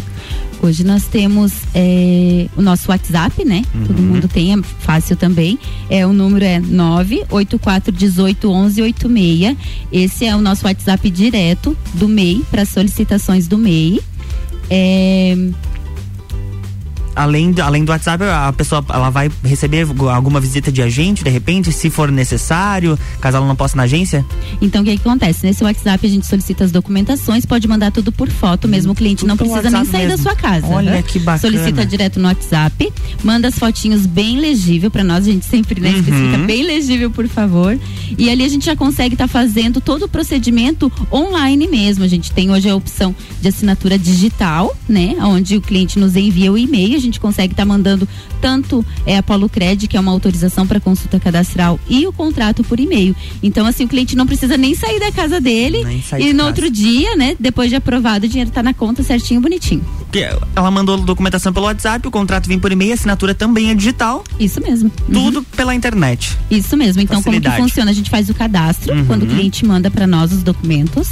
Hoje 0.63 0.85
nós 0.85 1.05
temos 1.05 1.53
é, 1.75 2.47
o 2.55 2.61
nosso 2.61 2.91
WhatsApp, 2.91 3.47
né? 3.47 3.65
Todo 3.87 4.03
mundo 4.03 4.29
tem, 4.29 4.53
é 4.53 4.59
fácil 4.81 5.17
também. 5.17 5.59
É, 5.89 6.07
o 6.07 6.13
número 6.13 6.45
é 6.45 6.61
984181186. 6.61 9.57
Esse 9.91 10.27
é 10.27 10.37
o 10.37 10.41
nosso 10.43 10.67
WhatsApp 10.67 11.09
direto 11.11 11.75
do 11.95 12.07
MEI, 12.09 12.43
para 12.51 12.67
solicitações 12.67 13.49
do 13.49 13.57
MEI. 13.57 14.03
É, 14.69 15.35
além, 17.15 17.53
do- 17.53 17.63
além 17.63 17.85
do 17.85 17.91
WhatsApp, 17.91 18.23
a 18.25 18.53
pessoa 18.53 18.85
ela 18.91 19.11
vai 19.11 19.31
receber 19.45 19.87
alguma 20.13 20.41
visita 20.41 20.71
de 20.73 20.83
agente, 20.83 21.23
de 21.25 21.31
repente, 21.31 21.73
se 21.73 21.91
for 21.91 22.11
necessário, 22.11 22.99
caso 23.21 23.37
ela 23.37 23.47
não 23.47 23.57
possa 23.57 23.77
na 23.77 23.85
agência? 23.85 24.25
Então, 24.61 24.83
o 24.83 24.85
que, 24.85 24.97
que 24.97 25.01
acontece? 25.09 25.45
Nesse 25.47 25.63
WhatsApp 25.65 26.07
a 26.07 26.11
gente 26.11 26.27
solicita 26.27 26.65
as 26.65 26.73
documentações, 26.73 27.45
pode 27.45 27.67
mandar 27.69 27.91
tudo 27.93 28.13
por 28.13 28.29
foto, 28.29 28.69
mesmo 28.69 28.93
o 28.93 28.95
cliente 28.95 29.25
não 29.27 29.37
pelo 29.37 29.51
precisa 29.51 29.71
nem 29.77 29.85
sair 29.91 30.07
mesmo. 30.09 30.17
da 30.17 30.23
sua 30.31 30.37
casa. 30.37 30.67
Olha 30.67 30.91
né? 30.93 31.03
que 31.03 31.19
bacana. 31.19 31.39
Solicita 31.39 31.85
direto 31.87 32.19
no 32.21 32.29
WhatsApp, 32.29 32.93
manda 33.25 33.49
as 33.49 33.59
fotinhos 33.59 34.07
bem 34.07 34.39
legível 34.39 34.91
pra 34.91 35.03
nós, 35.05 35.27
a 35.27 35.31
gente 35.31 35.47
sempre 35.47 35.81
né, 35.81 35.91
especifica 35.91 36.37
Uhum. 36.39 36.47
bem 36.47 36.63
legível, 36.63 37.11
por 37.11 37.27
favor. 37.29 37.79
E 38.19 38.29
ali 38.31 38.45
a 38.45 38.49
gente 38.49 38.67
já 38.67 38.77
consegue 38.77 39.15
estar 39.15 39.27
fazendo 39.29 39.81
todo 39.81 40.05
o 40.05 40.09
procedimento 40.09 40.93
online 41.13 41.67
mesmo. 41.67 42.05
A 42.05 42.09
gente 42.09 42.31
tem 42.33 42.51
hoje 42.51 42.69
a 42.69 42.75
opção 42.77 43.15
de 43.41 43.49
assinatura 43.49 43.99
digital, 43.99 44.77
né? 44.89 45.17
Onde 45.21 45.57
o 45.57 45.61
cliente 45.61 45.99
nos 45.99 46.15
envia 46.17 46.53
o 46.53 46.59
e-mail, 46.59 47.00
gente 47.01 47.19
consegue 47.21 47.53
estar 47.53 47.65
mandando 47.65 48.09
tanto 48.41 48.85
é, 49.07 49.17
a 49.17 49.23
Polo 49.23 49.49
Cred, 49.49 49.87
que 49.89 49.97
é 49.97 50.01
uma 50.01 50.13
autorização 50.13 50.67
para 50.67 50.81
consulta 50.81 51.19
cadastral, 51.21 51.79
e 51.89 52.07
o 52.07 52.13
contrato 52.13 52.63
por 52.65 52.79
e-mail. 52.81 53.15
Então, 53.43 53.67
assim, 53.67 53.85
o 53.85 53.89
cliente 53.89 54.17
não 54.17 54.27
precisa 54.27 54.57
nem 54.57 54.75
sair 54.75 55.01
da 55.01 55.13
casa 55.13 55.41
dele 55.41 55.79
e 56.19 56.33
no 56.33 56.45
outro 56.45 56.71
dia, 56.71 57.17
né? 57.17 57.37
Depois 57.39 57.71
de 57.71 57.77
aprovado, 57.77 58.27
o 58.27 58.29
dinheiro 58.29 58.51
tá 58.51 58.63
na 58.63 58.75
conta 58.75 59.03
certinho, 59.03 59.41
bonitinho. 59.41 59.85
Ela 60.57 60.71
mandou 60.71 60.99
documentação 60.99 61.53
pelo 61.53 61.67
WhatsApp, 61.67 62.07
o 62.07 62.11
contrato 62.11 62.47
vem 62.47 62.59
por 62.59 62.73
e-mail, 62.73 62.93
a 62.93 62.95
assinatura 62.95 63.35
também 63.35 63.71
é 63.71 63.75
digital. 63.75 64.25
Isso 64.39 64.61
mesmo. 64.61 64.91
Tudo 65.13 65.43
pela 65.43 65.75
internet. 65.75 66.37
Isso 66.51 66.77
mesmo. 66.77 67.01
Então, 67.01 67.23
como 67.23 67.37
que 67.37 67.43
Facilidade. 67.43 67.63
funciona? 67.63 67.91
A 67.91 67.95
gente 67.95 68.11
faz 68.11 68.29
o 68.29 68.35
cadastro 68.35 68.95
Uhum. 68.95 69.05
quando 69.07 69.23
o 69.23 69.27
cliente 69.27 69.65
manda 69.65 69.91
para 69.91 70.07
nós 70.07 70.33
os 70.33 70.43
documentos. 70.43 71.09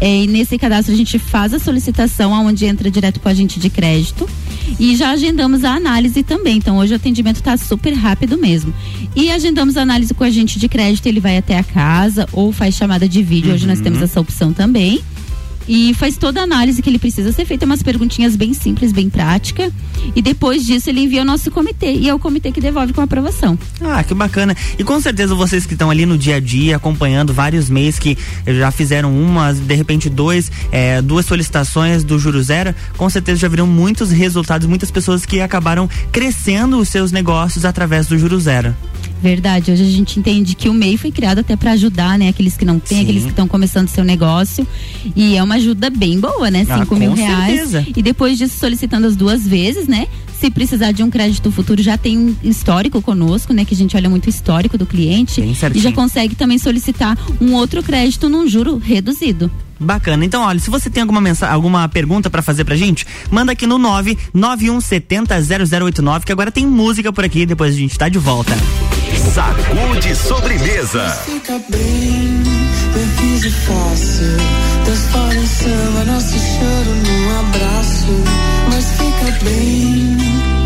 É, 0.00 0.24
e 0.24 0.26
nesse 0.26 0.56
cadastro 0.58 0.94
a 0.94 0.96
gente 0.96 1.18
faz 1.18 1.52
a 1.52 1.58
solicitação, 1.58 2.34
aonde 2.34 2.64
entra 2.64 2.90
direto 2.90 3.20
com 3.20 3.28
a 3.28 3.32
agente 3.32 3.58
de 3.60 3.68
crédito. 3.68 4.28
E 4.78 4.94
já 4.96 5.10
agendamos 5.10 5.64
a 5.64 5.74
análise 5.74 6.22
também. 6.22 6.56
Então, 6.58 6.78
hoje 6.78 6.92
o 6.92 6.96
atendimento 6.96 7.36
está 7.36 7.56
super 7.56 7.92
rápido 7.92 8.38
mesmo. 8.38 8.72
E 9.16 9.30
agendamos 9.30 9.76
a 9.76 9.82
análise 9.82 10.14
com 10.14 10.24
o 10.24 10.26
agente 10.26 10.58
de 10.58 10.68
crédito, 10.68 11.06
ele 11.06 11.20
vai 11.20 11.36
até 11.36 11.58
a 11.58 11.62
casa 11.64 12.28
ou 12.32 12.52
faz 12.52 12.74
chamada 12.76 13.08
de 13.08 13.22
vídeo. 13.22 13.52
Hoje 13.52 13.66
nós 13.66 13.78
Uhum. 13.78 13.84
temos 13.84 14.02
essa 14.02 14.20
opção 14.20 14.52
também. 14.52 15.00
E 15.68 15.94
faz 15.94 16.16
toda 16.16 16.40
a 16.40 16.44
análise 16.44 16.82
que 16.82 16.90
ele 16.90 16.98
precisa 16.98 17.32
ser 17.32 17.44
feita, 17.44 17.64
umas 17.64 17.82
perguntinhas 17.82 18.34
bem 18.34 18.52
simples, 18.52 18.92
bem 18.92 19.08
prática. 19.08 19.70
E 20.16 20.22
depois 20.22 20.64
disso 20.64 20.90
ele 20.90 21.02
envia 21.02 21.20
ao 21.20 21.26
nosso 21.26 21.50
comitê. 21.50 21.92
E 21.92 22.08
é 22.08 22.14
o 22.14 22.18
comitê 22.18 22.50
que 22.50 22.60
devolve 22.60 22.92
com 22.92 23.00
aprovação. 23.00 23.58
Ah, 23.80 24.02
que 24.02 24.14
bacana. 24.14 24.56
E 24.78 24.84
com 24.84 25.00
certeza 25.00 25.34
vocês 25.34 25.66
que 25.66 25.74
estão 25.74 25.90
ali 25.90 26.04
no 26.06 26.18
dia 26.18 26.36
a 26.36 26.40
dia, 26.40 26.76
acompanhando 26.76 27.32
vários 27.32 27.70
meses 27.70 27.98
que 27.98 28.16
já 28.46 28.70
fizeram 28.70 29.14
uma, 29.14 29.52
de 29.52 29.74
repente 29.74 30.08
dois, 30.08 30.50
é, 30.72 31.00
duas 31.00 31.26
solicitações 31.26 32.02
do 32.02 32.18
Juro 32.18 32.42
Zero, 32.42 32.74
com 32.96 33.08
certeza 33.08 33.40
já 33.40 33.48
viram 33.48 33.66
muitos 33.66 34.10
resultados, 34.10 34.66
muitas 34.66 34.90
pessoas 34.90 35.24
que 35.24 35.40
acabaram 35.40 35.88
crescendo 36.10 36.78
os 36.78 36.88
seus 36.88 37.12
negócios 37.12 37.64
através 37.64 38.06
do 38.06 38.18
Juro 38.18 38.40
Zero. 38.40 38.74
Verdade, 39.22 39.70
hoje 39.70 39.82
a 39.82 39.86
gente 39.86 40.18
entende 40.18 40.54
que 40.54 40.68
o 40.68 40.72
MEI 40.72 40.96
foi 40.96 41.12
criado 41.12 41.40
até 41.40 41.54
para 41.54 41.72
ajudar, 41.72 42.18
né? 42.18 42.28
Aqueles 42.28 42.56
que 42.56 42.64
não 42.64 42.78
têm, 42.78 42.98
Sim. 42.98 43.04
aqueles 43.04 43.22
que 43.24 43.30
estão 43.30 43.46
começando 43.46 43.88
seu 43.88 44.02
negócio. 44.02 44.66
E 45.14 45.36
é 45.36 45.42
uma 45.42 45.49
ajuda 45.56 45.90
bem 45.90 46.18
boa, 46.20 46.50
né? 46.50 46.64
Ah, 46.68 46.74
Cinco 46.78 46.86
com 46.88 46.96
mil 46.96 47.12
reais. 47.12 47.70
certeza. 47.70 47.86
E 47.96 48.02
depois 48.02 48.36
disso, 48.38 48.58
solicitando 48.58 49.06
as 49.06 49.14
duas 49.16 49.46
vezes, 49.46 49.86
né? 49.86 50.06
Se 50.40 50.50
precisar 50.50 50.92
de 50.92 51.02
um 51.02 51.10
crédito 51.10 51.50
futuro, 51.52 51.82
já 51.82 51.98
tem 51.98 52.16
um 52.16 52.34
histórico 52.42 53.02
conosco, 53.02 53.52
né? 53.52 53.62
Que 53.64 53.74
a 53.74 53.76
gente 53.76 53.94
olha 53.96 54.08
muito 54.08 54.26
o 54.26 54.30
histórico 54.30 54.78
do 54.78 54.86
cliente. 54.86 55.40
E 55.42 55.54
já 55.78 55.92
consegue 55.92 56.34
também 56.34 56.56
solicitar 56.58 57.18
um 57.40 57.52
outro 57.54 57.82
crédito 57.82 58.28
num 58.28 58.46
juro 58.48 58.78
reduzido. 58.78 59.50
Bacana. 59.78 60.24
Então, 60.24 60.42
olha, 60.42 60.58
se 60.58 60.70
você 60.70 60.88
tem 60.90 61.02
alguma 61.02 61.20
mensagem, 61.20 61.54
alguma 61.54 61.86
pergunta 61.88 62.28
pra 62.30 62.42
fazer 62.42 62.64
pra 62.64 62.74
gente, 62.76 63.06
manda 63.30 63.52
aqui 63.52 63.66
no 63.66 63.78
991700089, 63.78 66.24
que 66.24 66.32
agora 66.32 66.50
tem 66.50 66.66
música 66.66 67.12
por 67.12 67.24
aqui, 67.24 67.44
depois 67.46 67.74
a 67.74 67.78
gente 67.78 67.96
tá 67.98 68.08
de 68.08 68.18
volta. 68.18 68.52
Sacude 69.20 70.16
sobremesa. 70.16 71.08
Fica 71.26 71.60
bem, 71.68 72.42
bem 72.94 73.50
fácil. 73.50 74.36
Transforma 74.84 75.34
em 75.34 75.46
samba 75.46 76.04
nosso 76.04 76.38
choro 76.38 76.94
num 77.06 77.38
abraço. 77.38 78.24
Mas 78.72 78.86
fica 78.92 79.44
bem, 79.44 80.16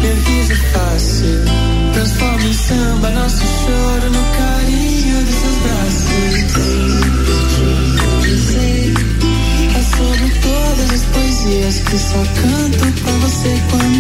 bem 0.00 0.56
fácil. 0.72 1.44
Transforma 1.92 2.44
em 2.44 2.52
samba 2.54 3.10
nosso 3.10 3.44
choro 3.44 4.10
no 4.10 4.24
carinho 4.38 5.24
dos 5.24 5.34
seus 5.34 5.56
braços. 5.64 6.04
Sei, 8.50 8.94
é 9.74 9.82
sobre 9.96 10.30
todas 10.40 10.90
as 10.92 11.04
poesias 11.06 11.78
que 11.80 11.98
só 11.98 12.22
canto 12.40 13.02
pra 13.02 13.12
você 13.12 13.52
quando 13.70 13.93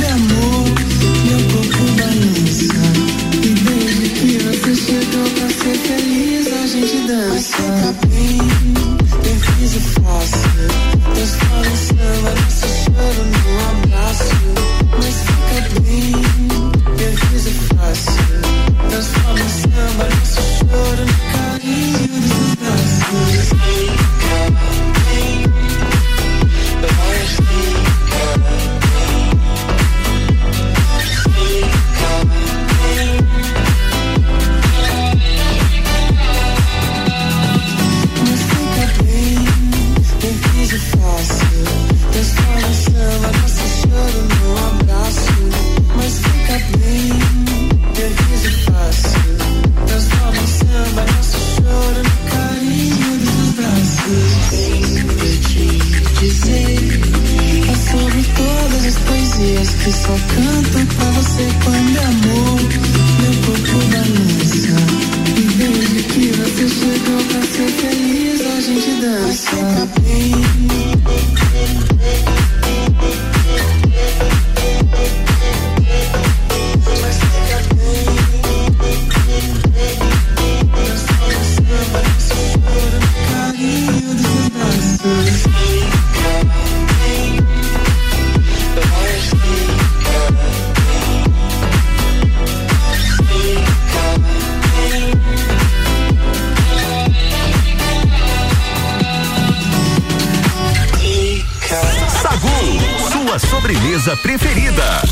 sua 103.38 103.60
sobremesa 103.60 104.16
preferida. 104.16 105.02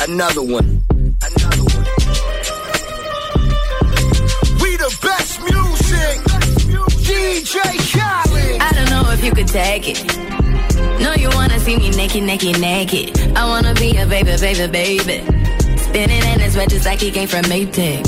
Another 0.00 0.40
one. 0.40 0.82
Another 1.20 1.62
one. 1.62 1.86
We 4.60 4.76
the 4.76 4.90
best 5.00 5.40
music. 5.40 6.18
DJ 7.06 7.60
Khaled. 7.92 8.60
I 8.60 8.72
don't 8.72 8.90
know 8.90 9.10
if 9.12 9.22
you 9.22 9.32
could 9.32 9.46
take 9.46 9.88
it. 9.88 10.04
No, 11.00 11.14
you 11.14 11.28
wanna 11.34 11.60
see 11.60 11.76
me 11.76 11.90
naked, 11.90 12.24
naked, 12.24 12.60
naked. 12.60 13.36
I 13.36 13.46
wanna 13.46 13.74
be 13.74 13.96
a 13.96 14.06
baby, 14.06 14.36
baby, 14.40 14.66
baby. 14.66 15.18
Spinning 15.76 16.24
in 16.24 16.40
his 16.40 16.56
red 16.56 16.70
just 16.70 16.86
like 16.86 17.00
he 17.00 17.10
came 17.10 17.28
from 17.28 17.42
Maytag. 17.44 18.02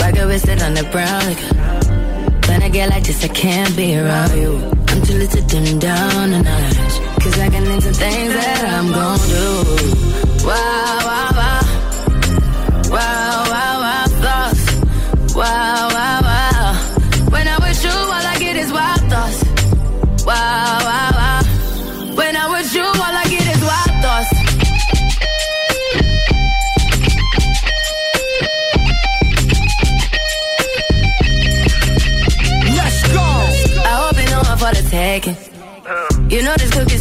Rocket 0.00 0.26
with 0.26 0.42
sit 0.42 0.62
on 0.62 0.74
the 0.74 0.84
brown. 0.92 1.24
Like, 1.26 2.48
when 2.48 2.62
I 2.62 2.68
get 2.68 2.90
like 2.90 3.04
this, 3.04 3.24
I 3.24 3.28
can't 3.28 3.74
be 3.76 3.96
around 3.98 4.36
you. 4.38 4.58
I'm 4.88 5.02
too 5.02 5.14
little 5.14 5.42
to 5.42 5.46
dim 5.48 5.78
down 5.78 6.32
a 6.34 6.42
notch. 6.42 6.83
Cause 7.24 7.38
I 7.38 7.48
can 7.48 7.64
name 7.64 7.80
some 7.80 7.94
things 7.94 8.34
that 8.34 8.64
I'm 8.66 8.92
gonna 8.92 9.26
do. 9.28 10.46
Wow. 10.46 11.13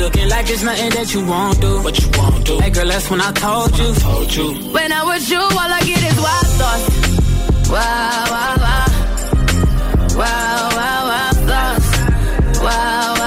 looking 0.00 0.28
like 0.28 0.48
it's 0.50 0.62
nothing 0.62 0.90
that 0.90 1.14
you 1.14 1.24
won't 1.24 1.60
do. 1.60 1.82
What 1.82 1.96
you 2.00 2.08
won't 2.18 2.44
do. 2.46 2.58
Hey 2.58 2.70
girl, 2.70 2.88
that's 2.88 3.10
when 3.10 3.20
I 3.20 3.32
told 3.32 3.78
you. 3.78 3.94
told 3.94 4.34
you. 4.34 4.48
When 4.72 4.92
I 4.92 5.02
was 5.04 5.30
you, 5.30 5.38
all 5.38 5.70
I 5.78 5.80
get 5.90 6.02
is 6.10 6.18
wild 6.26 6.50
thoughts. 6.58 6.86
Wow, 7.70 8.24
wow, 8.34 8.56
wow. 8.64 8.86
Wow, 10.20 10.68
wow, 10.78 11.00
wow, 11.10 11.30
thoughts. 11.48 11.88
Wow, 12.58 12.64
wow, 12.64 13.14
wow. 13.14 13.19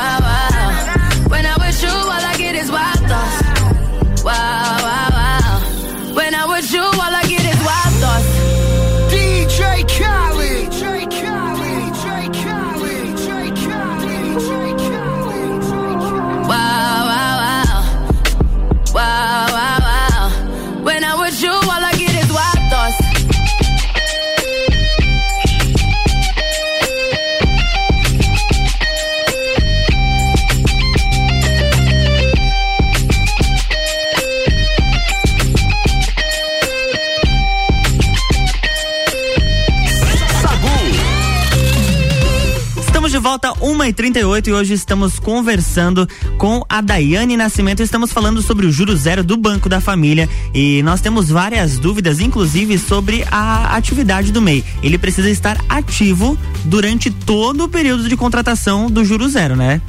De 43.14 43.20
volta, 43.20 43.54
1h38 43.54 44.48
e 44.48 44.52
hoje 44.52 44.74
estamos 44.74 45.20
conversando 45.20 46.10
com 46.40 46.66
a 46.68 46.82
Daiane 46.82 47.38
Nascimento. 47.38 47.84
Estamos 47.84 48.12
falando 48.12 48.42
sobre 48.42 48.66
o 48.66 48.72
juro 48.72 48.96
zero 48.96 49.24
do 49.24 49.38
Banco 49.38 49.70
da 49.70 49.80
Família 49.80 50.28
e 50.52 50.82
nós 50.82 51.00
temos 51.00 51.30
várias 51.30 51.78
dúvidas, 51.78 52.20
inclusive 52.20 52.80
sobre 52.80 53.24
a 53.30 53.76
atividade 53.76 54.32
do 54.32 54.42
MEI. 54.42 54.64
Ele 54.82 54.98
precisa 54.98 55.30
estar 55.30 55.64
ativo 55.70 56.36
durante 56.66 57.12
todo 57.12 57.66
o 57.66 57.70
período 57.70 58.10
de 58.10 58.18
contratação 58.18 58.90
do 58.90 59.06
juro 59.06 59.30
zero, 59.30 59.56
né? 59.56 59.80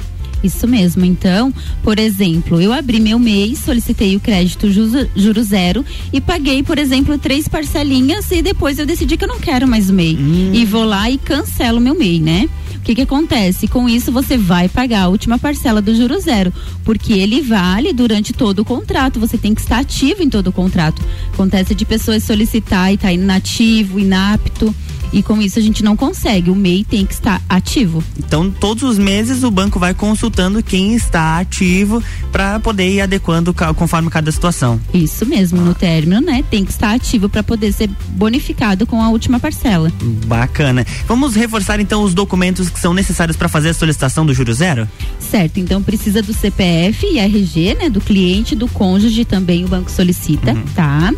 Isso 0.45 0.67
mesmo. 0.67 1.03
Então, 1.03 1.53
por 1.83 1.97
exemplo, 1.97 2.61
eu 2.61 2.71
abri 2.71 2.99
meu 2.99 3.17
mês, 3.17 3.59
solicitei 3.59 4.15
o 4.15 4.19
crédito 4.19 4.71
juro, 4.71 5.09
juro 5.15 5.43
zero 5.43 5.83
e 6.13 6.21
paguei, 6.21 6.61
por 6.61 6.77
exemplo, 6.77 7.17
três 7.17 7.47
parcelinhas 7.47 8.29
e 8.31 8.41
depois 8.41 8.77
eu 8.77 8.85
decidi 8.85 9.17
que 9.17 9.23
eu 9.23 9.27
não 9.27 9.39
quero 9.39 9.67
mais 9.67 9.89
o 9.89 9.93
MEI. 9.93 10.17
E 10.53 10.65
vou 10.65 10.85
lá 10.85 11.09
e 11.09 11.17
cancelo 11.17 11.81
meu 11.81 11.95
MEI, 11.95 12.19
né? 12.19 12.49
O 12.75 12.79
que 12.85 12.93
que 12.93 13.01
acontece? 13.01 13.67
Com 13.67 13.89
isso 13.89 14.11
você 14.11 14.37
vai 14.37 14.69
pagar 14.69 15.03
a 15.03 15.07
última 15.07 15.39
parcela 15.39 15.81
do 15.81 15.95
juro 15.95 16.19
zero, 16.19 16.53
porque 16.83 17.13
ele 17.13 17.41
vale 17.41 17.91
durante 17.91 18.31
todo 18.31 18.59
o 18.59 18.65
contrato. 18.65 19.19
Você 19.19 19.39
tem 19.39 19.55
que 19.55 19.61
estar 19.61 19.79
ativo 19.79 20.21
em 20.21 20.29
todo 20.29 20.47
o 20.47 20.51
contrato. 20.51 21.01
Acontece 21.33 21.73
de 21.73 21.83
pessoas 21.83 22.23
solicitar 22.23 22.91
e 22.91 22.95
estar 22.95 23.07
tá 23.07 23.13
inativo, 23.13 23.99
inapto. 23.99 24.73
E 25.13 25.23
com 25.23 25.41
isso 25.41 25.59
a 25.59 25.61
gente 25.61 25.83
não 25.83 25.95
consegue. 25.95 26.49
O 26.49 26.55
MEI 26.55 26.83
tem 26.83 27.05
que 27.05 27.13
estar 27.13 27.41
ativo. 27.47 28.03
Então, 28.17 28.49
todos 28.51 28.83
os 28.83 28.97
meses 28.97 29.43
o 29.43 29.51
banco 29.51 29.79
vai 29.79 29.93
consultando 29.93 30.61
quem 30.61 30.95
está 30.95 31.39
ativo 31.39 32.03
para 32.31 32.59
poder 32.59 32.89
ir 32.89 33.01
adequando 33.01 33.53
conforme 33.75 34.09
cada 34.09 34.31
situação. 34.31 34.79
Isso 34.93 35.25
mesmo, 35.25 35.61
no 35.61 35.73
término, 35.73 36.21
né? 36.21 36.43
Tem 36.49 36.65
que 36.65 36.71
estar 36.71 36.93
ativo 36.93 37.29
para 37.29 37.43
poder 37.43 37.71
ser 37.71 37.89
bonificado 38.09 38.85
com 38.85 39.01
a 39.01 39.09
última 39.09 39.39
parcela. 39.39 39.91
Bacana. 40.25 40.85
Vamos 41.07 41.35
reforçar 41.35 41.79
então 41.79 42.03
os 42.03 42.13
documentos 42.13 42.69
que 42.69 42.79
são 42.79 42.93
necessários 42.93 43.37
para 43.37 43.47
fazer 43.47 43.69
a 43.69 43.73
solicitação 43.73 44.25
do 44.25 44.33
juro 44.33 44.53
zero? 44.53 44.87
Certo, 45.19 45.59
então 45.59 45.81
precisa 45.81 46.21
do 46.21 46.33
CPF 46.33 47.05
e 47.05 47.19
RG, 47.19 47.75
né? 47.75 47.89
Do 47.89 48.01
cliente, 48.01 48.55
do 48.55 48.67
cônjuge 48.67 49.25
também 49.25 49.65
o 49.65 49.67
banco 49.67 49.91
solicita, 49.91 50.55
tá? 50.75 51.13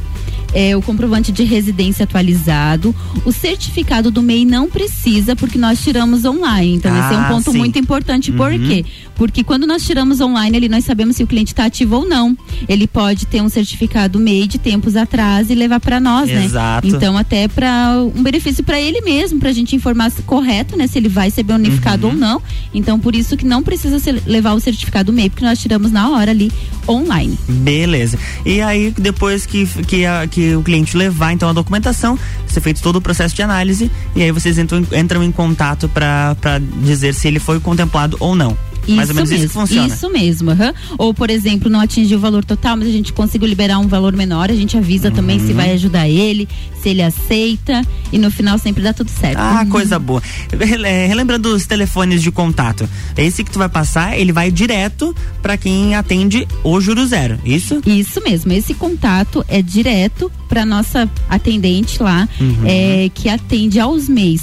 É, 0.54 0.76
o 0.78 0.82
comprovante 0.82 1.32
de 1.32 1.44
residência 1.44 2.04
atualizado, 2.06 2.96
o 3.26 3.32
certificado 3.32 4.10
do 4.10 4.22
MEI 4.22 4.46
não 4.46 4.70
precisa 4.70 5.36
porque 5.36 5.58
nós 5.58 5.84
tiramos 5.84 6.24
online. 6.26 6.76
Então 6.76 6.92
esse 6.98 7.14
é 7.14 7.18
um 7.18 7.22
Ah, 7.22 7.28
ponto 7.30 7.52
sim. 7.52 7.58
muito 7.58 7.78
importante. 7.78 8.32
Por 8.32 8.52
Uhum. 8.52 8.68
quê? 8.68 8.86
Porque 9.18 9.44
quando 9.44 9.66
nós 9.66 9.84
tiramos 9.86 10.22
online, 10.22 10.56
ali 10.58 10.70
nós 10.70 10.86
sabemos 10.86 11.16
se 11.16 11.24
o 11.24 11.28
cliente 11.28 11.52
está 11.52 11.66
ativo 11.66 11.98
ou 11.98 12.08
não. 12.08 12.38
Ele 12.70 12.86
pode 12.88 13.26
ter 13.26 13.42
um 13.42 13.50
certificado 13.50 14.20
MEI 14.20 14.48
de 14.48 14.58
tempos 14.58 14.96
atrás 14.96 15.50
e 15.50 15.56
levar 15.56 15.80
para 15.80 16.00
nós, 16.00 16.30
né? 16.30 16.46
Exato. 16.46 16.88
Então 16.88 17.18
até 17.18 17.48
para 17.48 17.96
um 18.16 18.22
benefício 18.24 18.64
para 18.64 18.80
ele 18.80 19.02
mesmo, 19.02 19.40
para 19.40 19.50
a 19.50 19.54
gente 19.54 19.76
informar 19.76 20.12
correto, 20.26 20.78
né? 20.78 20.86
Se 20.88 20.98
ele 21.00 21.10
vai 21.10 21.32
ser 21.32 21.44
bonificado 21.44 22.08
ou 22.08 22.14
não. 22.14 22.42
Então 22.74 23.00
por 23.00 23.16
isso 23.16 23.36
que 23.36 23.46
não 23.46 23.64
precisa 23.64 23.98
levar 24.26 24.54
o 24.54 24.60
certificado 24.60 25.12
MEI, 25.12 25.30
porque 25.30 25.44
nós 25.46 25.60
tiramos 25.60 25.92
na 25.92 26.10
hora 26.12 26.32
ali 26.32 26.52
online. 26.88 27.38
Beleza. 27.48 28.18
E 28.46 28.62
aí, 28.62 28.94
depois 28.98 29.46
que, 29.46 29.66
que, 29.84 30.06
a- 30.06 30.28
que 30.28 30.56
o 30.56 30.62
cliente 30.64 30.96
levar 30.96 31.34
então 31.34 31.50
a 31.50 31.54
documentação, 31.54 32.18
ser 32.48 32.62
feito 32.62 32.82
todo 32.82 32.98
o 32.98 33.02
processo 33.02 33.36
de 33.36 33.42
análise, 33.42 33.90
e 34.16 34.22
aí 34.22 34.32
vocês 34.32 34.58
entram, 34.58 34.86
entram 34.96 35.24
em 35.24 35.32
contato 35.32 35.90
para 35.90 36.36
dizer 36.84 37.14
se 37.14 37.28
ele 37.28 37.40
foi 37.40 37.60
contemplado 37.60 38.16
ou 38.20 38.36
não. 38.36 38.56
Mais 38.96 39.10
ou 39.10 39.16
menos 39.16 39.30
mesmo, 39.30 39.46
isso 39.46 39.54
que 39.54 39.60
funciona. 39.60 39.88
Isso 39.88 40.10
mesmo, 40.10 40.52
aham. 40.52 40.74
Ou, 40.98 41.14
por 41.14 41.30
exemplo, 41.30 41.70
não 41.70 41.80
atingiu 41.80 42.18
o 42.18 42.22
valor 42.22 42.44
total, 42.46 42.78
mas 42.78 42.88
a 42.88 42.92
gente 42.92 43.12
conseguiu 43.14 43.48
liberar 43.48 43.80
um 43.80 43.88
valor 43.88 44.14
menor, 44.14 44.50
a 44.50 44.56
gente 44.56 44.78
avisa 44.78 45.12
também 45.12 45.40
Uhum. 45.40 45.48
se 45.48 45.54
vai 45.54 45.72
ajudar 45.72 46.08
ele, 46.08 46.48
se 46.82 46.90
ele 46.90 47.02
aceita, 47.02 47.82
e 48.12 48.18
no 48.18 48.30
final 48.32 48.58
sempre 48.58 48.82
dá 48.84 48.94
tudo 48.94 49.10
certo. 49.10 49.38
Ah, 49.40 49.66
coisa 49.70 49.98
boa. 50.00 50.22
Rele- 50.52 51.08
Relembrando 51.08 51.54
os 51.54 51.66
telefones 51.66 52.22
de 52.22 52.32
contato. 52.32 52.88
Esse 53.18 53.44
que 53.44 53.52
tu 53.52 53.60
vai 53.60 53.70
passar, 53.70 54.18
ele 54.18 54.32
vai 54.32 54.52
direto 54.52 55.16
para 55.42 55.58
quem 55.58 55.96
atende 55.96 56.48
o 56.64 56.80
juro 56.80 57.06
zero. 57.06 57.40
Isso? 57.46 57.82
Isso 57.86 58.22
mesmo. 58.24 58.52
Esse 58.54 58.74
contato 58.74 59.44
é 59.48 59.62
direto 59.62 60.32
para 60.48 60.66
nossa 60.66 61.10
atendente 61.30 62.02
lá, 62.02 62.28
Uhum. 62.40 62.58
é, 62.66 63.10
que 63.14 63.28
atende 63.30 63.80
aos 63.80 64.08
mês. 64.08 64.42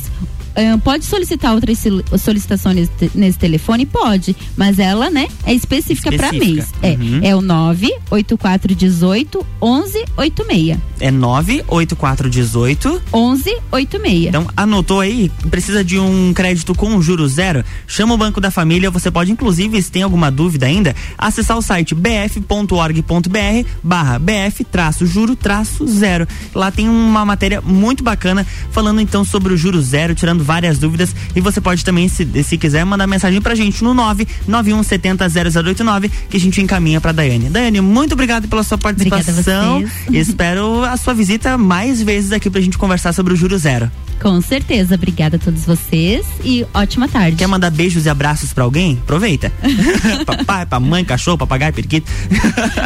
Pode 0.83 1.05
solicitar 1.05 1.55
outras 1.55 1.79
sil- 1.81 2.05
solicitações 2.19 2.89
nesse- 3.15 3.39
telefone? 3.39 3.87
Pode, 3.87 4.37
mas 4.57 4.79
ela, 4.79 5.11
né, 5.11 5.29
é 5.45 5.53
específica, 5.55 6.11
para 6.13 6.29
Específica. 6.35 6.69
mês. 6.83 6.99
Uhum. 7.01 7.21
É, 7.23 7.29
é 7.29 7.37
o 7.37 7.41
98418 7.41 9.47
1186. 9.63 10.79
É 11.01 11.11
98418 11.11 13.03
1186. 13.13 14.27
Então, 14.29 14.47
anotou 14.57 15.01
aí? 15.01 15.31
Precisa 15.51 15.83
de 15.85 15.99
um 15.99 16.33
crédito 16.35 16.75
com 16.75 17.01
juros 17.03 17.33
zero? 17.33 17.65
Chama 17.87 18.15
o 18.15 18.19
Banco 18.19 18.41
da 18.41 18.51
Família. 18.51 18.91
Você 18.91 19.11
pode, 19.11 19.33
inclusive, 19.33 19.81
se 19.83 19.91
tem 19.91 20.03
alguma 20.03 20.31
dúvida 20.31 20.67
ainda, 20.67 20.95
acessar 21.19 21.57
o 21.59 21.63
site 21.63 21.95
bf.org.br 21.95 23.69
barra 23.83 24.19
bf 24.19 24.65
traço 24.65 25.07
juro 25.07 25.35
traço 25.37 25.87
zero. 25.87 26.27
Lá 26.55 26.71
tem 26.71 26.89
uma 26.89 27.25
matéria 27.25 27.61
muito 27.61 28.03
bacana 28.05 28.47
falando 28.71 29.01
então 29.01 29.25
sobre 29.25 29.53
o 29.53 29.57
juro 29.57 29.81
zero, 29.81 30.15
tirando 30.15 30.43
várias 30.45 30.78
dúvidas. 30.78 31.14
E 31.34 31.40
você 31.40 31.61
pode 31.61 31.84
também, 31.84 32.09
se, 32.09 32.26
se 32.45 32.59
quiser, 32.59 32.84
mandar 32.84 33.07
mensagem 33.07 33.40
pra 33.40 33.55
gente 33.55 33.82
no 33.82 33.95
991700089 33.95 36.11
que 36.28 36.36
a 36.36 36.40
gente 36.40 36.61
encaminha 36.61 37.01
pra 37.01 37.12
Daiane. 37.12 37.49
Daiane, 37.51 37.80
muito 37.80 38.12
obrigado 38.12 38.49
pela 38.49 38.62
sua 38.62 38.78
participação. 38.78 39.76
Obrigada 39.78 39.95
a. 40.11 40.16
Espero 40.16 40.84
a 40.84 40.97
sua 40.97 41.14
visita 41.14 41.57
mais 41.59 42.03
vezes 42.03 42.32
aqui 42.32 42.51
pra 42.51 42.61
gente 42.61 42.78
conversar 42.78 43.12
sobre 43.12 43.32
o 43.32 43.36
juro 43.36 43.57
zero. 43.59 43.90
Com 44.20 44.40
certeza. 44.40 44.95
Obrigada 44.95 45.36
a 45.36 45.38
todos 45.38 45.64
vocês 45.64 46.24
e 46.45 46.64
ótima 46.72 47.09
tarde. 47.09 47.36
Quer 47.36 47.47
mandar 47.47 47.70
beijos 47.70 48.07
e 48.07 48.09
abraços 48.09 48.53
pra 48.53 48.64
alguém? 48.64 48.99
Aproveita. 49.03 49.53
pra 50.24 50.45
pai, 50.45 50.66
pra 50.66 50.80
mãe, 50.80 51.05
cachorro, 51.05 51.38
papagaio, 51.38 51.72
periquito. 51.72 52.11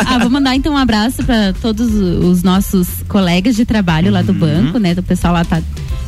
Ah, 0.06 0.18
vou 0.18 0.30
mandar 0.30 0.54
então 0.56 0.72
um 0.72 0.76
abraço 0.76 1.22
para 1.24 1.52
todos 1.60 1.92
os 1.94 2.42
nossos 2.42 2.88
colegas 3.08 3.56
de 3.56 3.64
trabalho 3.64 4.10
lá 4.10 4.22
do 4.22 4.32
Uhum. 4.32 4.38
banco, 4.38 4.78
né? 4.78 4.94
O 4.96 5.02
pessoal 5.02 5.32
lá 5.34 5.44
tá 5.44 5.62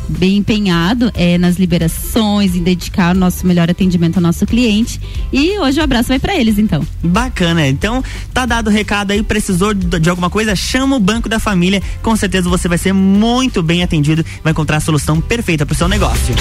bem 0.09 0.37
empenhado 0.37 1.11
é, 1.15 1.37
nas 1.41 1.57
liberações, 1.57 2.55
em 2.55 2.63
dedicar 2.63 3.15
o 3.15 3.19
nosso 3.19 3.45
melhor 3.45 3.69
atendimento 3.69 4.17
ao 4.17 4.21
nosso 4.21 4.45
cliente. 4.45 5.01
E 5.33 5.59
hoje 5.59 5.79
o 5.79 5.83
abraço 5.83 6.09
vai 6.09 6.19
para 6.19 6.35
eles, 6.35 6.57
então. 6.57 6.85
Bacana. 7.03 7.67
Então, 7.67 8.03
tá 8.33 8.45
dado 8.45 8.67
o 8.67 8.71
recado 8.71 9.11
aí, 9.11 9.21
precisou 9.23 9.73
de 9.73 9.99
de 9.99 10.09
alguma 10.09 10.29
coisa, 10.29 10.55
chama 10.55 10.95
o 10.95 10.99
Banco 10.99 11.27
da 11.27 11.39
Família. 11.39 11.81
Com 12.01 12.15
certeza 12.15 12.49
você 12.49 12.67
vai 12.67 12.77
ser 12.77 12.93
muito 12.93 13.61
bem 13.61 13.83
atendido, 13.83 14.25
vai 14.43 14.51
encontrar 14.51 14.77
a 14.77 14.79
solução 14.81 15.19
perfeita 15.19 15.65
pro 15.65 15.75
seu 15.75 15.87
negócio. 15.87 16.33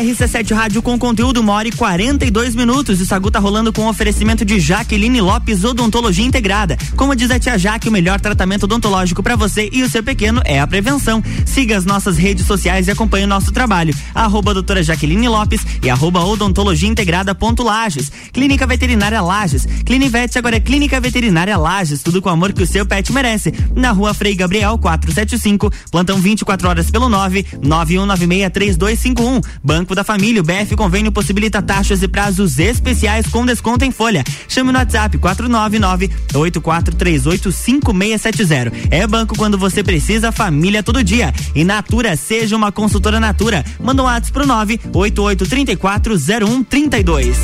RC7 0.00 0.54
Rádio 0.54 0.80
com 0.80 0.98
conteúdo, 0.98 1.40
uma 1.40 1.52
hora 1.52 1.68
e 1.68 1.72
42 1.72 2.54
minutos. 2.54 3.00
O 3.02 3.04
Sagu 3.04 3.30
tá 3.30 3.38
rolando 3.38 3.70
com 3.70 3.86
oferecimento 3.86 4.46
de 4.46 4.58
Jaqueline 4.58 5.20
Lopes 5.20 5.62
Odontologia 5.62 6.24
Integrada. 6.24 6.78
Como 6.96 7.14
diz 7.14 7.30
a 7.30 7.38
tia 7.38 7.58
Jaque, 7.58 7.90
o 7.90 7.92
melhor 7.92 8.18
tratamento 8.18 8.62
odontológico 8.62 9.22
para 9.22 9.36
você 9.36 9.68
e 9.70 9.82
o 9.82 9.90
seu 9.90 10.02
pequeno 10.02 10.40
é 10.46 10.58
a 10.58 10.66
prevenção. 10.66 11.22
Siga 11.44 11.76
as 11.76 11.84
nossas 11.84 12.16
redes 12.16 12.46
sociais 12.46 12.88
e 12.88 12.90
acompanhe 12.90 13.26
o 13.26 13.28
nosso 13.28 13.52
trabalho. 13.52 13.94
Arroba 14.14 14.54
doutora 14.54 14.82
Jaqueline 14.82 15.28
Lopes 15.28 15.60
e 15.82 15.90
arroba 15.90 16.24
odontologia 16.24 16.88
integrada 16.88 17.34
ponto 17.34 17.62
Lages. 17.62 18.10
Clínica 18.32 18.66
Veterinária 18.66 19.20
Lages. 19.20 19.66
Clinivete 19.84 20.38
agora 20.38 20.56
é 20.56 20.60
Clínica 20.60 20.98
Veterinária 20.98 21.58
Lages. 21.58 22.02
Tudo 22.02 22.22
com 22.22 22.30
o 22.30 22.32
amor 22.32 22.54
que 22.54 22.62
o 22.62 22.66
seu 22.66 22.86
pet 22.86 23.12
merece. 23.12 23.52
Na 23.76 23.92
rua 23.92 24.14
Frei 24.14 24.34
Gabriel 24.34 24.78
475. 24.78 25.70
Plantão 25.90 26.16
24 26.18 26.68
horas 26.70 26.90
pelo 26.90 27.10
9 27.10 27.44
91963251. 27.62 29.44
Banco 29.62 29.89
da 29.94 30.04
Família, 30.04 30.40
o 30.40 30.44
BF 30.44 30.76
Convênio 30.76 31.12
possibilita 31.12 31.62
taxas 31.62 32.02
e 32.02 32.08
prazos 32.08 32.58
especiais 32.58 33.26
com 33.26 33.44
desconto 33.44 33.84
em 33.84 33.90
folha. 33.90 34.24
Chame 34.48 34.72
no 34.72 34.78
WhatsApp 34.78 35.16
499 35.18 36.10
8438 36.34 37.52
5670. 37.52 38.72
É 38.90 39.06
banco 39.06 39.36
quando 39.36 39.58
você 39.58 39.82
precisa, 39.82 40.32
família 40.32 40.82
todo 40.82 41.04
dia. 41.04 41.32
E 41.54 41.64
Natura, 41.64 42.16
seja 42.16 42.56
uma 42.56 42.72
consultora 42.72 43.20
Natura. 43.20 43.64
Manda 43.78 44.02
um 44.02 44.06
WhatsApp 44.06 44.32
pro 44.32 44.46
98834 44.46 46.16
0132. 46.18 47.38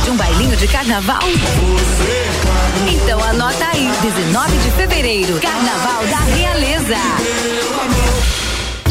De 0.00 0.10
um 0.10 0.16
bailinho 0.16 0.56
de 0.56 0.66
carnaval? 0.66 1.20
Então 2.88 3.22
anota 3.22 3.66
aí, 3.72 3.90
19 4.02 4.58
de 4.58 4.70
fevereiro, 4.72 5.40
Carnaval 5.40 6.06
da 6.06 6.18
Realeza. 6.34 6.96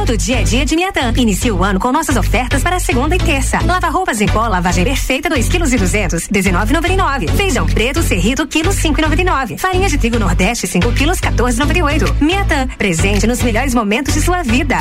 Todo 0.00 0.16
dia 0.16 0.40
é 0.40 0.42
dia 0.42 0.64
de 0.64 0.74
Miatã. 0.74 1.12
Inicie 1.14 1.52
o 1.52 1.62
ano 1.62 1.78
com 1.78 1.92
nossas 1.92 2.16
ofertas 2.16 2.62
para 2.62 2.80
segunda 2.80 3.14
e 3.14 3.18
terça. 3.18 3.60
Lava 3.62 3.90
roupas 3.90 4.18
em 4.22 4.26
pó, 4.26 4.48
lavagem 4.48 4.82
perfeita, 4.82 5.28
2 5.28 5.46
kg 5.46 5.74
e 5.74 5.76
200, 5.76 6.22
19,99. 6.26 7.30
Feijão 7.36 7.66
preto, 7.66 8.02
serrito, 8.02 8.46
quilo 8.46 8.70
5,99. 8.70 9.58
Farinha 9.58 9.90
de 9.90 9.98
trigo 9.98 10.18
Nordeste, 10.18 10.66
5 10.66 10.90
quilos, 10.92 11.20
14,98. 11.20 12.18
Miatã, 12.18 12.66
presente 12.78 13.26
nos 13.26 13.42
melhores 13.42 13.74
momentos 13.74 14.14
de 14.14 14.22
sua 14.22 14.42
vida. 14.42 14.78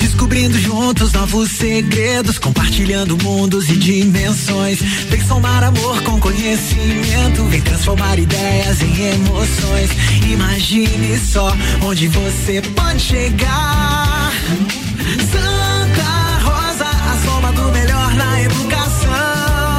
Descobrindo 0.00 0.58
juntos 0.58 1.12
novos 1.12 1.52
segredos, 1.52 2.36
compartilhando 2.40 3.16
mundos 3.22 3.70
e 3.70 3.76
dimensões. 3.76 4.80
Vem 4.80 5.22
somar 5.22 5.62
amor 5.62 6.02
com 6.02 6.18
conhecimento, 6.18 7.44
vem 7.44 7.60
transformar 7.60 8.18
ideias 8.18 8.82
em 8.82 9.06
emoções. 9.14 9.90
Imagine 10.28 11.16
só 11.16 11.56
onde 11.80 12.08
você 12.08 12.60
pode 12.74 13.00
chegar. 13.00 14.17
Santa 14.48 16.38
Rosa, 16.42 16.86
a 16.86 17.18
soma 17.22 17.52
do 17.52 17.70
melhor 17.70 18.14
na 18.14 18.40
educação. 18.40 19.78